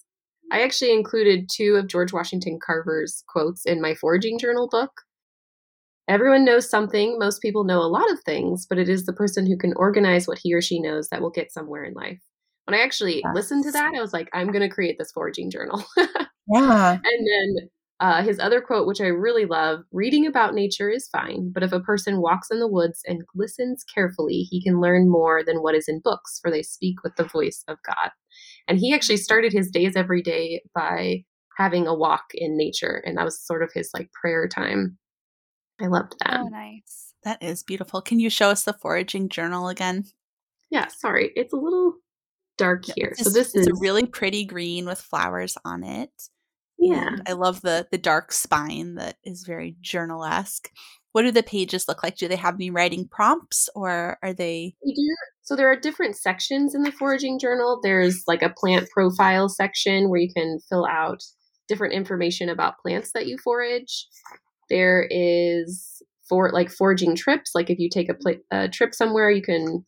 [0.52, 4.92] I actually included two of George Washington Carver's quotes in my foraging journal book.
[6.08, 7.20] Everyone knows something.
[7.20, 10.26] Most people know a lot of things, but it is the person who can organize
[10.26, 12.22] what he or she knows that will get somewhere in life.
[12.64, 15.52] When I actually listened to that, I was like, I'm going to create this foraging
[15.52, 15.84] journal.
[16.48, 16.94] yeah.
[16.94, 17.70] And then
[18.00, 21.72] uh, his other quote, which I really love reading about nature is fine, but if
[21.72, 25.74] a person walks in the woods and listens carefully, he can learn more than what
[25.74, 28.12] is in books, for they speak with the voice of God.
[28.68, 31.24] And he actually started his days every day by
[31.58, 33.02] having a walk in nature.
[33.04, 34.98] And that was sort of his like prayer time.
[35.82, 36.42] I loved that.
[36.42, 37.14] Oh, nice.
[37.24, 38.02] That is beautiful.
[38.02, 40.06] Can you show us the foraging journal again?
[40.70, 41.32] Yeah, sorry.
[41.36, 41.96] It's a little
[42.58, 43.14] dark here.
[43.18, 46.12] so this is a really pretty green with flowers on it.
[46.80, 47.08] Yeah.
[47.08, 50.70] And I love the the dark spine that is very journal-esque.
[51.12, 52.18] What do the pages look like?
[52.18, 54.76] Do they have me writing prompts or are they.
[55.42, 57.80] So there are different sections in the foraging journal.
[57.82, 61.24] There's like a plant profile section where you can fill out
[61.68, 64.08] different information about plants that you forage.
[64.70, 69.32] There is for like foraging trips, like if you take a, pl- a trip somewhere,
[69.32, 69.86] you can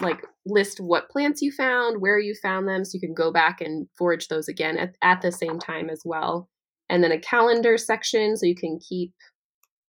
[0.00, 3.60] like list what plants you found, where you found them, so you can go back
[3.60, 6.48] and forage those again at, at the same time as well.
[6.88, 9.12] And then a calendar section, so you can keep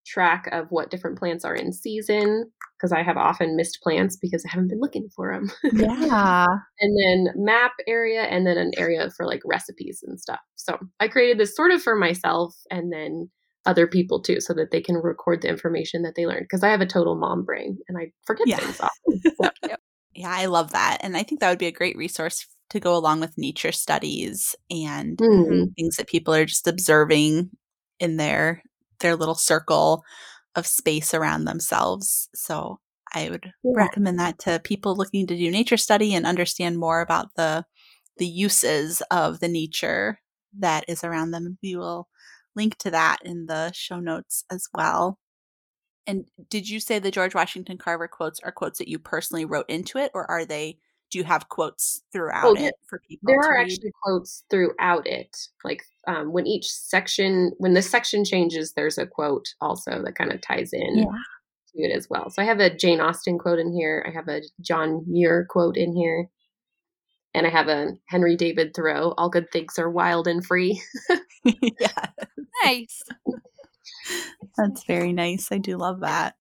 [0.06, 4.44] track of what different plants are in season because I have often missed plants because
[4.46, 5.52] I haven't been looking for them.
[5.72, 6.46] Yeah.
[6.80, 10.40] and then map area and then an area for like recipes and stuff.
[10.56, 13.30] So I created this sort of for myself and then
[13.66, 16.70] other people too so that they can record the information that they learned because I
[16.70, 18.58] have a total mom brain and I forget yeah.
[18.58, 19.22] things often.
[19.42, 19.76] So.
[20.14, 21.00] Yeah, I love that.
[21.02, 24.56] And I think that would be a great resource to go along with nature studies
[24.70, 25.72] and mm-hmm.
[25.76, 27.50] things that people are just observing
[28.00, 28.64] in their
[29.00, 30.04] their little circle
[30.56, 32.30] of space around themselves.
[32.36, 32.80] So
[33.14, 33.72] I would yeah.
[33.76, 37.66] recommend that to people looking to do nature study and understand more about the
[38.18, 40.20] the uses of the nature
[40.60, 41.58] that is around them.
[41.64, 42.08] We will
[42.56, 45.18] link to that in the show notes as well.
[46.12, 49.70] And did you say the George Washington Carver quotes are quotes that you personally wrote
[49.70, 50.78] into it, or are they?
[51.10, 53.28] Do you have quotes throughout oh, it for people?
[53.28, 53.72] There are read?
[53.72, 55.48] actually quotes throughout it.
[55.64, 60.34] Like um, when each section, when the section changes, there's a quote also that kind
[60.34, 61.06] of ties in yeah.
[61.06, 62.30] to it as well.
[62.30, 64.06] So I have a Jane Austen quote in here.
[64.06, 66.30] I have a John Muir quote in here.
[67.34, 69.14] And I have a Henry David Thoreau.
[69.18, 70.82] All good things are wild and free.
[71.46, 71.88] yeah.
[72.64, 73.02] Nice.
[74.58, 75.50] That's very nice.
[75.52, 76.36] I do love that.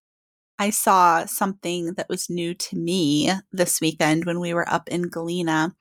[0.59, 5.09] I saw something that was new to me this weekend when we were up in
[5.09, 5.73] Galena.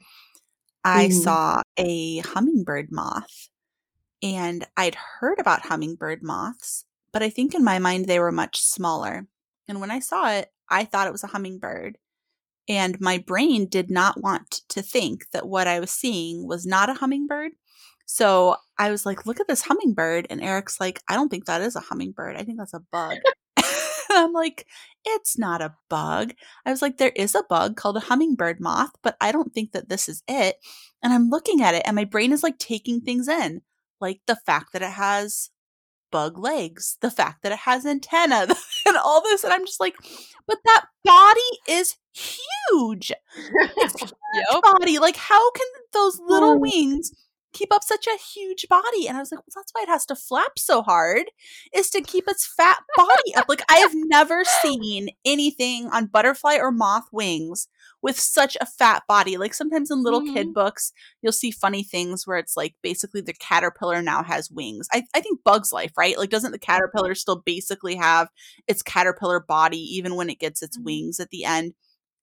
[0.85, 1.13] I mm.
[1.13, 3.49] saw a hummingbird moth.
[4.23, 8.61] And I'd heard about hummingbird moths, but I think in my mind they were much
[8.61, 9.27] smaller.
[9.67, 11.97] And when I saw it, I thought it was a hummingbird.
[12.69, 16.89] And my brain did not want to think that what I was seeing was not
[16.89, 17.53] a hummingbird.
[18.13, 20.27] So I was like, look at this hummingbird.
[20.31, 22.35] And Eric's like, I don't think that is a hummingbird.
[22.35, 23.19] I think that's a bug.
[24.11, 24.67] I'm like,
[25.05, 26.33] it's not a bug.
[26.67, 29.71] I was like, there is a bug called a hummingbird moth, but I don't think
[29.71, 30.57] that this is it.
[31.05, 33.63] And I'm looking at it, and my brain is like taking things in,
[34.01, 35.51] like the fact that it has
[36.11, 38.49] bug legs, the fact that it has antenna,
[38.87, 39.45] and all this.
[39.45, 39.95] And I'm just like,
[40.49, 43.13] but that body is huge.
[43.77, 44.63] It's huge yep.
[44.63, 44.99] body.
[44.99, 46.59] Like, how can those little oh.
[46.59, 47.13] wings
[47.53, 49.09] keep up such a huge body.
[49.09, 51.31] And I was like, well, that's why it has to flap so hard,
[51.75, 53.47] is to keep its fat body up.
[53.49, 57.69] Like, I have never seen anything on butterfly or moth wings
[58.03, 59.37] with such a fat body.
[59.37, 60.35] Like, sometimes in little mm-hmm.
[60.35, 60.93] kid books,
[61.23, 64.89] you'll see funny things where it's like basically the caterpillar now has wings.
[64.93, 66.17] I, I think Bug's Life, right?
[66.19, 68.29] Like, doesn't the caterpillar still basically have
[68.69, 70.85] its caterpillar body even when it gets its mm-hmm.
[70.85, 71.75] wings at the end?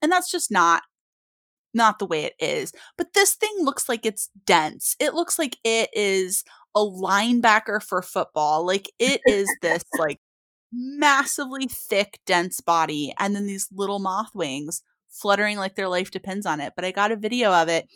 [0.02, 0.84] And that's just not
[1.78, 2.74] not the way it is.
[2.98, 4.98] But this thing looks like it's dense.
[5.00, 6.44] It looks like it is
[6.76, 8.66] a linebacker for football.
[8.66, 10.20] Like it is this like
[10.74, 16.46] massively thick, dense body, and then these little moth wings fluttering like their life depends
[16.46, 16.74] on it.
[16.76, 17.88] But I got a video of it,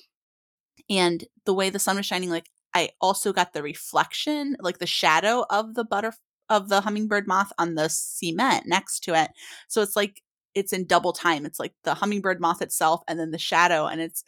[0.90, 4.88] and the way the sun was shining, like I also got the reflection, like the
[4.88, 6.14] shadow of the butter
[6.50, 9.32] of the hummingbird moth on the cement next to it.
[9.68, 10.22] So it's like
[10.56, 11.46] it's in double time.
[11.46, 14.24] It's like the hummingbird moth itself and then the shadow and it's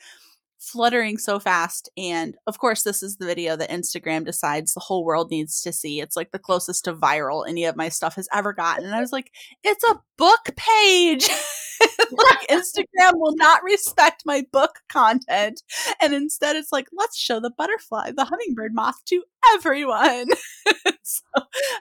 [0.63, 1.89] fluttering so fast.
[1.97, 5.73] And of course, this is the video that Instagram decides the whole world needs to
[5.73, 5.99] see.
[5.99, 8.85] It's like the closest to viral any of my stuff has ever gotten.
[8.85, 9.31] And I was like,
[9.63, 11.27] it's a book page.
[12.11, 15.61] like Instagram will not respect my book content.
[16.01, 20.27] And instead it's like, let's show the butterfly, the hummingbird moth to everyone.
[21.03, 21.21] so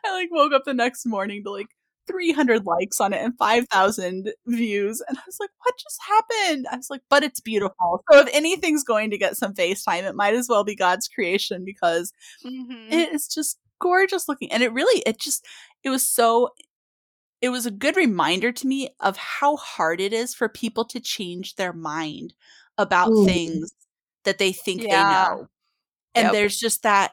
[0.04, 1.68] I like woke up the next morning to like
[2.06, 5.02] 300 likes on it and 5,000 views.
[5.08, 6.66] And I was like, what just happened?
[6.70, 8.02] I was like, but it's beautiful.
[8.10, 11.64] So if anything's going to get some FaceTime, it might as well be God's creation
[11.64, 12.12] because
[12.44, 12.92] mm-hmm.
[12.92, 14.50] it is just gorgeous looking.
[14.52, 15.46] And it really, it just,
[15.84, 16.50] it was so,
[17.40, 21.00] it was a good reminder to me of how hard it is for people to
[21.00, 22.34] change their mind
[22.78, 23.24] about Ooh.
[23.24, 23.72] things
[24.24, 24.88] that they think yeah.
[24.88, 25.48] they know.
[26.14, 26.32] And yep.
[26.32, 27.12] there's just that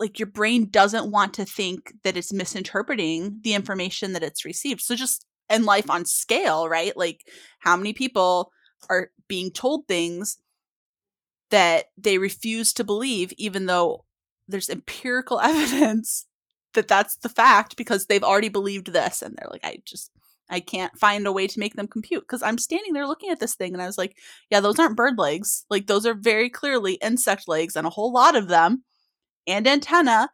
[0.00, 4.80] like your brain doesn't want to think that it's misinterpreting the information that it's received.
[4.80, 6.96] So just in life on scale, right?
[6.96, 7.20] Like
[7.60, 8.50] how many people
[8.88, 10.38] are being told things
[11.50, 14.04] that they refuse to believe even though
[14.48, 16.26] there's empirical evidence
[16.74, 20.10] that that's the fact because they've already believed this and they're like I just
[20.48, 23.38] I can't find a way to make them compute because I'm standing there looking at
[23.38, 24.16] this thing and I was like,
[24.50, 25.64] yeah, those aren't bird legs.
[25.70, 28.82] Like those are very clearly insect legs and a whole lot of them
[29.46, 30.30] and antenna,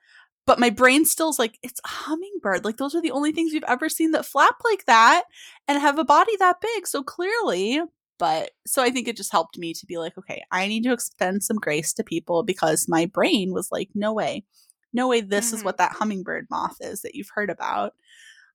[0.46, 2.64] but my brain still's like, it's a hummingbird.
[2.64, 5.24] Like those are the only things we've ever seen that flap like that
[5.66, 6.86] and have a body that big.
[6.86, 7.80] So clearly,
[8.18, 10.92] but so I think it just helped me to be like, okay, I need to
[10.92, 14.44] extend some grace to people because my brain was like, no way,
[14.92, 15.56] no way, this mm-hmm.
[15.56, 17.94] is what that hummingbird moth is that you've heard about.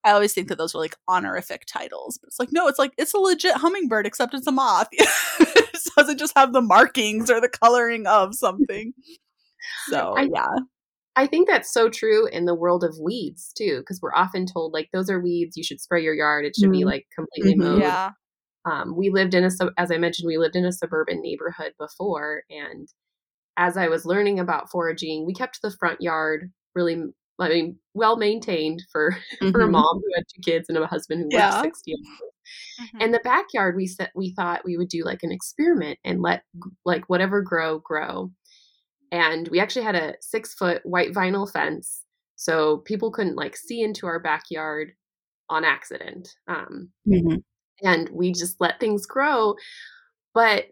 [0.04, 2.93] I always think that those are like honorific titles, but it's like, no, it's like,
[2.97, 4.88] it's a legit hummingbird, except it's a moth.
[4.91, 8.93] it doesn't just have the markings or the coloring of something.
[9.89, 10.47] So I, yeah.
[11.16, 14.74] I think that's so true in the world of weeds too, because we're often told
[14.74, 16.45] like those are weeds, you should spray your yard.
[16.45, 16.80] It should mm-hmm.
[16.80, 17.74] be like completely mm-hmm.
[17.74, 17.82] mowed.
[17.82, 18.12] Yeah.
[18.66, 22.43] Um, we lived in a as I mentioned, we lived in a suburban neighborhood before,
[22.49, 22.88] and
[23.57, 27.03] as I was learning about foraging, we kept the front yard really,
[27.39, 29.51] I mean, well maintained for mm-hmm.
[29.51, 29.72] for a mm-hmm.
[29.74, 31.51] mom who had two kids and a husband who yeah.
[31.51, 31.93] lived sixty.
[31.93, 32.97] Mm-hmm.
[33.01, 36.43] And the backyard, we said we thought we would do like an experiment and let
[36.86, 38.32] like whatever grow grow
[39.12, 42.03] and we actually had a six foot white vinyl fence
[42.36, 44.93] so people couldn't like see into our backyard
[45.49, 47.36] on accident um, mm-hmm.
[47.84, 49.55] and we just let things grow
[50.34, 50.66] but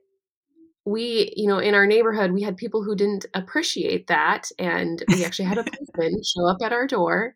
[0.85, 5.23] we you know in our neighborhood we had people who didn't appreciate that and we
[5.23, 5.63] actually had a
[5.97, 7.35] policeman show up at our door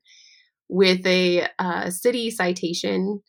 [0.70, 3.22] with a uh, city citation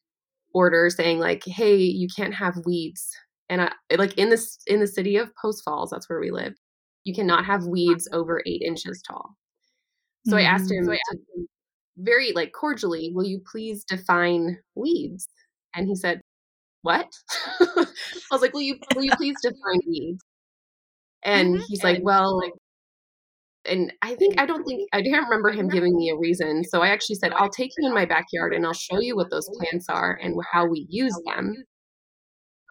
[0.55, 3.11] order saying like hey you can't have weeds
[3.49, 6.59] and I, like in this in the city of post falls that's where we lived
[7.05, 9.36] you cannot have weeds over eight inches tall.
[10.26, 10.38] So mm-hmm.
[10.38, 11.46] I asked him, so I asked him
[11.98, 15.28] very like cordially, will you please define weeds?
[15.74, 16.20] And he said,
[16.82, 17.09] what?
[17.61, 17.86] I
[18.30, 20.22] was like, will you, will you please define weeds?
[21.24, 21.64] And mm-hmm.
[21.68, 22.52] he's like, well, like,
[23.66, 26.64] and I think I don't think I can't remember him giving me a reason.
[26.64, 29.30] So I actually said, I'll take you in my backyard and I'll show you what
[29.30, 31.55] those plants are and how we use them.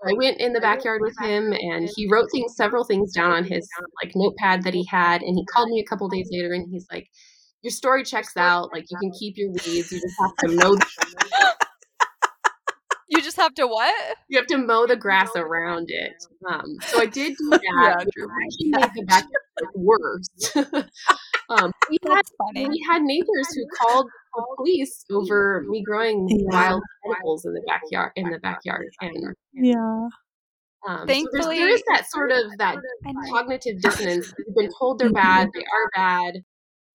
[0.08, 3.44] I went in the backyard with him and he wrote things, several things down on
[3.44, 3.68] his
[4.04, 5.22] like notepad that he had.
[5.22, 7.08] And he called me a couple days later and he's like,
[7.62, 8.72] Your story checks out.
[8.74, 9.92] Like you can keep your weeds.
[9.92, 10.78] You just have to mow.
[13.10, 14.16] you just have to what?
[14.28, 16.14] You have to mow the grass around it.
[16.50, 17.62] Um, so I did do that.
[17.64, 20.30] yeah, actually made the backyard worse.
[21.50, 22.22] Um, we had
[22.56, 26.38] we had neighbors who called the police over me growing yeah.
[26.48, 30.08] wild vegetables in the backyard in the backyard and yeah
[30.86, 32.76] um, Thankfully, so there is that sort of that
[33.32, 34.34] cognitive dissonance.
[34.38, 36.44] You've been told they're bad, they are bad,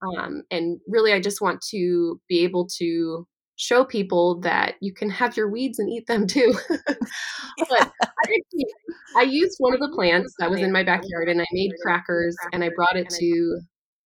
[0.01, 5.09] um, and really, I just want to be able to show people that you can
[5.09, 6.53] have your weeds and eat them too.
[6.69, 8.41] but I,
[9.17, 12.35] I, used one of the plants that was in my backyard, and I made crackers,
[12.53, 13.59] and I brought it to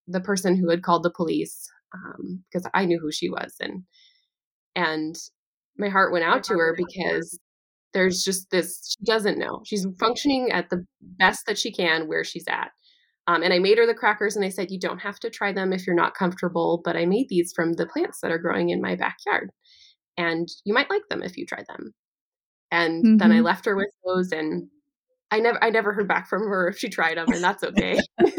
[0.09, 3.83] the person who had called the police um, because I knew who she was and
[4.75, 5.15] and
[5.77, 7.39] my heart went out to her because
[7.93, 12.23] there's just this she doesn't know she's functioning at the best that she can where
[12.23, 12.69] she's at
[13.27, 15.51] um, and i made her the crackers and i said you don't have to try
[15.51, 18.69] them if you're not comfortable but i made these from the plants that are growing
[18.69, 19.49] in my backyard
[20.17, 21.93] and you might like them if you try them
[22.71, 23.17] and mm-hmm.
[23.17, 23.45] then i mm-hmm.
[23.45, 24.67] left her with those and
[25.31, 27.99] i never i never heard back from her if she tried them and that's okay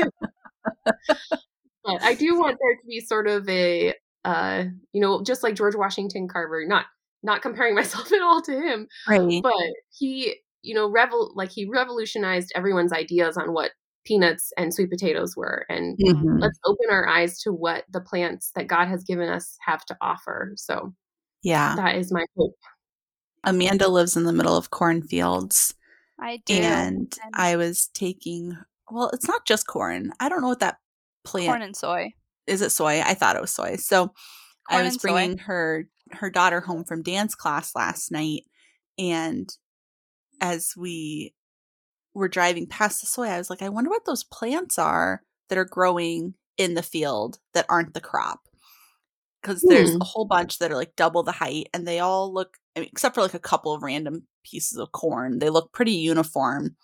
[1.93, 5.55] but I do want there to be sort of a, uh, you know, just like
[5.55, 6.87] George Washington Carver, not
[7.23, 9.43] not comparing myself at all to him, right?
[9.43, 9.53] But
[9.97, 13.73] he, you know, revol like he revolutionized everyone's ideas on what
[14.05, 16.39] peanuts and sweet potatoes were, and mm-hmm.
[16.39, 19.97] let's open our eyes to what the plants that God has given us have to
[20.01, 20.53] offer.
[20.57, 20.95] So,
[21.43, 22.57] yeah, that is my hope.
[23.45, 25.75] Amanda lives in the middle of cornfields
[26.21, 26.55] I do.
[26.55, 28.57] And, and I was taking,
[28.91, 30.13] well, it's not just corn.
[30.21, 30.77] I don't know what that
[31.25, 31.49] plant.
[31.49, 32.13] Corn and soy.
[32.47, 33.01] Is it soy?
[33.01, 33.77] I thought it was soy.
[33.77, 34.15] So corn
[34.69, 35.45] I was bringing soy.
[35.45, 38.45] her her daughter home from dance class last night,
[38.99, 39.49] and
[40.41, 41.35] as we
[42.15, 45.59] were driving past the soy, I was like, I wonder what those plants are that
[45.59, 48.41] are growing in the field that aren't the crop
[49.41, 50.01] because there's hmm.
[50.01, 52.89] a whole bunch that are like double the height and they all look I mean,
[52.93, 56.77] except for like a couple of random pieces of corn they look pretty uniform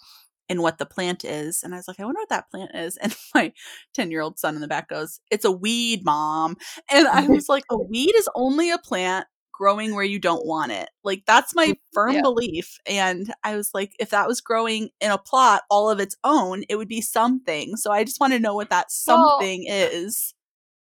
[0.49, 2.97] in what the plant is and i was like i wonder what that plant is
[3.03, 3.53] and my
[3.95, 6.57] 10 year old son in the back goes it's a weed mom
[6.91, 9.27] and i was like a weed is only a plant
[9.57, 10.91] growing where you don't want it.
[11.03, 12.23] Like that's my firm yeah.
[12.23, 16.17] belief and i was like if that was growing in a plot all of its
[16.25, 17.77] own it would be something.
[17.77, 20.35] So i just want to know what that something well, is.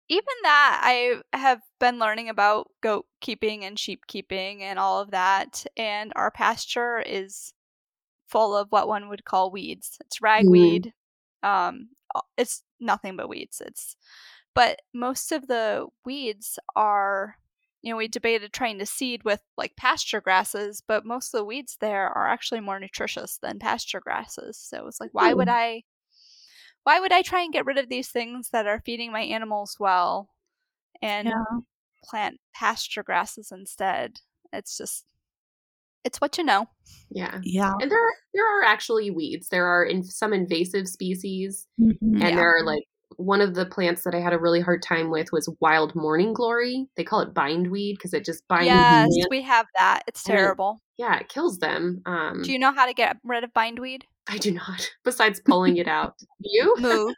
[0.08, 5.10] even that I have been learning about goat keeping and sheep keeping and all of
[5.10, 7.52] that and our pasture is
[8.33, 9.99] full of what one would call weeds.
[10.01, 10.24] It's mm-hmm.
[10.24, 10.93] ragweed.
[11.45, 11.49] Mm.
[11.49, 11.89] Um
[12.37, 13.62] it's nothing but weeds.
[13.64, 13.97] It's
[14.55, 17.37] but most of the weeds are
[17.83, 21.45] you know, we debated trying to seed with like pasture grasses, but most of the
[21.45, 24.57] weeds there are actually more nutritious than pasture grasses.
[24.57, 25.83] So it's like, why would I
[26.85, 29.76] why would I try and get rid of these things that are feeding my animals
[29.78, 30.30] well
[31.01, 31.45] and yeah.
[32.05, 34.20] plant pasture grasses instead?
[34.53, 35.05] It's just
[36.05, 36.68] it's what you know.
[37.11, 37.40] Yeah.
[37.42, 37.72] Yeah.
[37.80, 39.48] And there are, there are actually weeds.
[39.48, 42.14] There are in some invasive species mm-hmm.
[42.14, 42.36] and yeah.
[42.36, 42.84] there are like
[43.16, 46.32] one of the plants that I had a really hard time with was wild morning
[46.32, 46.88] glory.
[46.96, 48.66] They call it bindweed because it just binds.
[48.66, 50.03] Yes, we have that.
[50.07, 50.80] It's terrible.
[50.98, 52.03] It, yeah, it kills them.
[52.07, 54.07] Um, Do you know how to get rid of bindweed?
[54.28, 54.90] I do not.
[55.05, 57.14] Besides pulling it out, you move,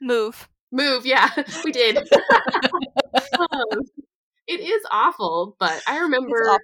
[0.00, 1.06] move, move.
[1.06, 1.30] Yeah,
[1.64, 1.98] we did.
[1.98, 3.80] um,
[4.46, 6.58] it is awful, but I remember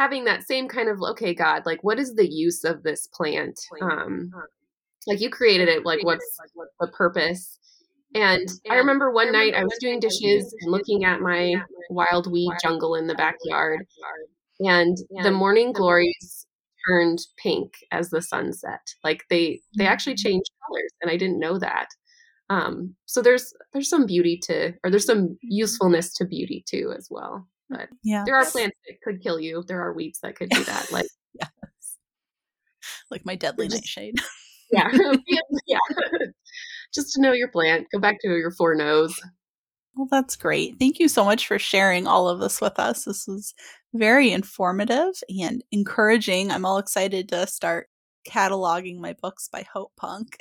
[0.00, 3.60] having that same kind of okay, God, like what is the use of this plant?
[3.82, 4.32] Um,
[5.06, 5.84] like you created it.
[5.84, 6.38] Like what's
[6.80, 7.58] the purpose?
[8.14, 11.54] And I remember one night I was doing dishes and looking at my
[11.90, 13.86] wild weed jungle in the backyard,
[14.60, 16.46] and the morning glories
[16.88, 18.80] turned pink as the sun set.
[19.04, 20.24] Like they they actually mm.
[20.24, 21.88] changed colors, and I didn't know that.
[22.48, 27.06] Um, so there's there's some beauty to, or there's some usefulness to beauty too as
[27.10, 27.46] well.
[27.70, 29.64] But yeah, there are plants that could kill you.
[29.66, 31.06] There are weeds that could do that, like
[31.40, 31.50] yes.
[33.10, 34.16] like my deadly nightshade.
[34.72, 34.88] yeah,
[35.66, 35.78] yeah.
[36.94, 37.88] Just to know your plant.
[37.92, 39.18] Go back to your four nose.
[39.96, 40.76] Well, that's great.
[40.78, 43.04] Thank you so much for sharing all of this with us.
[43.04, 43.52] This was
[43.94, 46.52] very informative and encouraging.
[46.52, 47.88] I'm all excited to start
[48.28, 50.36] cataloging my books by Hope Punk.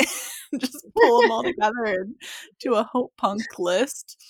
[0.60, 2.08] Just pull them all together
[2.62, 4.24] to a Hope Punk list.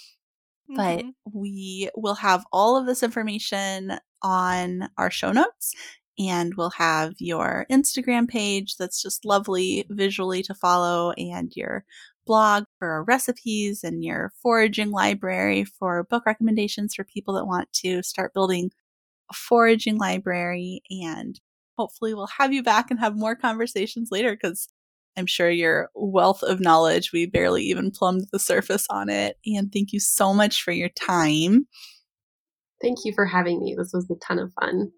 [0.70, 0.76] Mm-hmm.
[0.76, 5.74] But we will have all of this information on our show notes
[6.20, 11.86] and we'll have your Instagram page that's just lovely visually to follow and your
[12.28, 18.04] blog for recipes and your foraging library for book recommendations for people that want to
[18.04, 18.70] start building
[19.32, 20.82] a foraging library.
[20.92, 21.40] And
[21.78, 24.68] hopefully, we'll have you back and have more conversations later because
[25.18, 29.38] I'm sure your wealth of knowledge, we barely even plumbed the surface on it.
[29.46, 31.68] And thank you so much for your time.
[32.82, 33.76] Thank you for having me.
[33.78, 34.92] This was a ton of fun.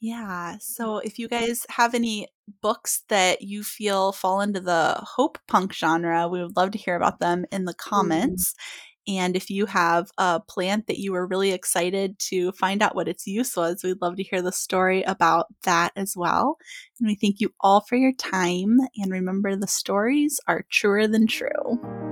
[0.00, 0.56] Yeah.
[0.60, 2.28] So if you guys have any
[2.60, 6.96] books that you feel fall into the hope punk genre, we would love to hear
[6.96, 7.88] about them in the mm-hmm.
[7.90, 8.52] comments.
[8.52, 8.93] Mm-hmm.
[9.06, 13.08] And if you have a plant that you were really excited to find out what
[13.08, 16.56] its use was, we'd love to hear the story about that as well.
[16.98, 18.78] And we thank you all for your time.
[18.96, 22.03] And remember, the stories are truer than true.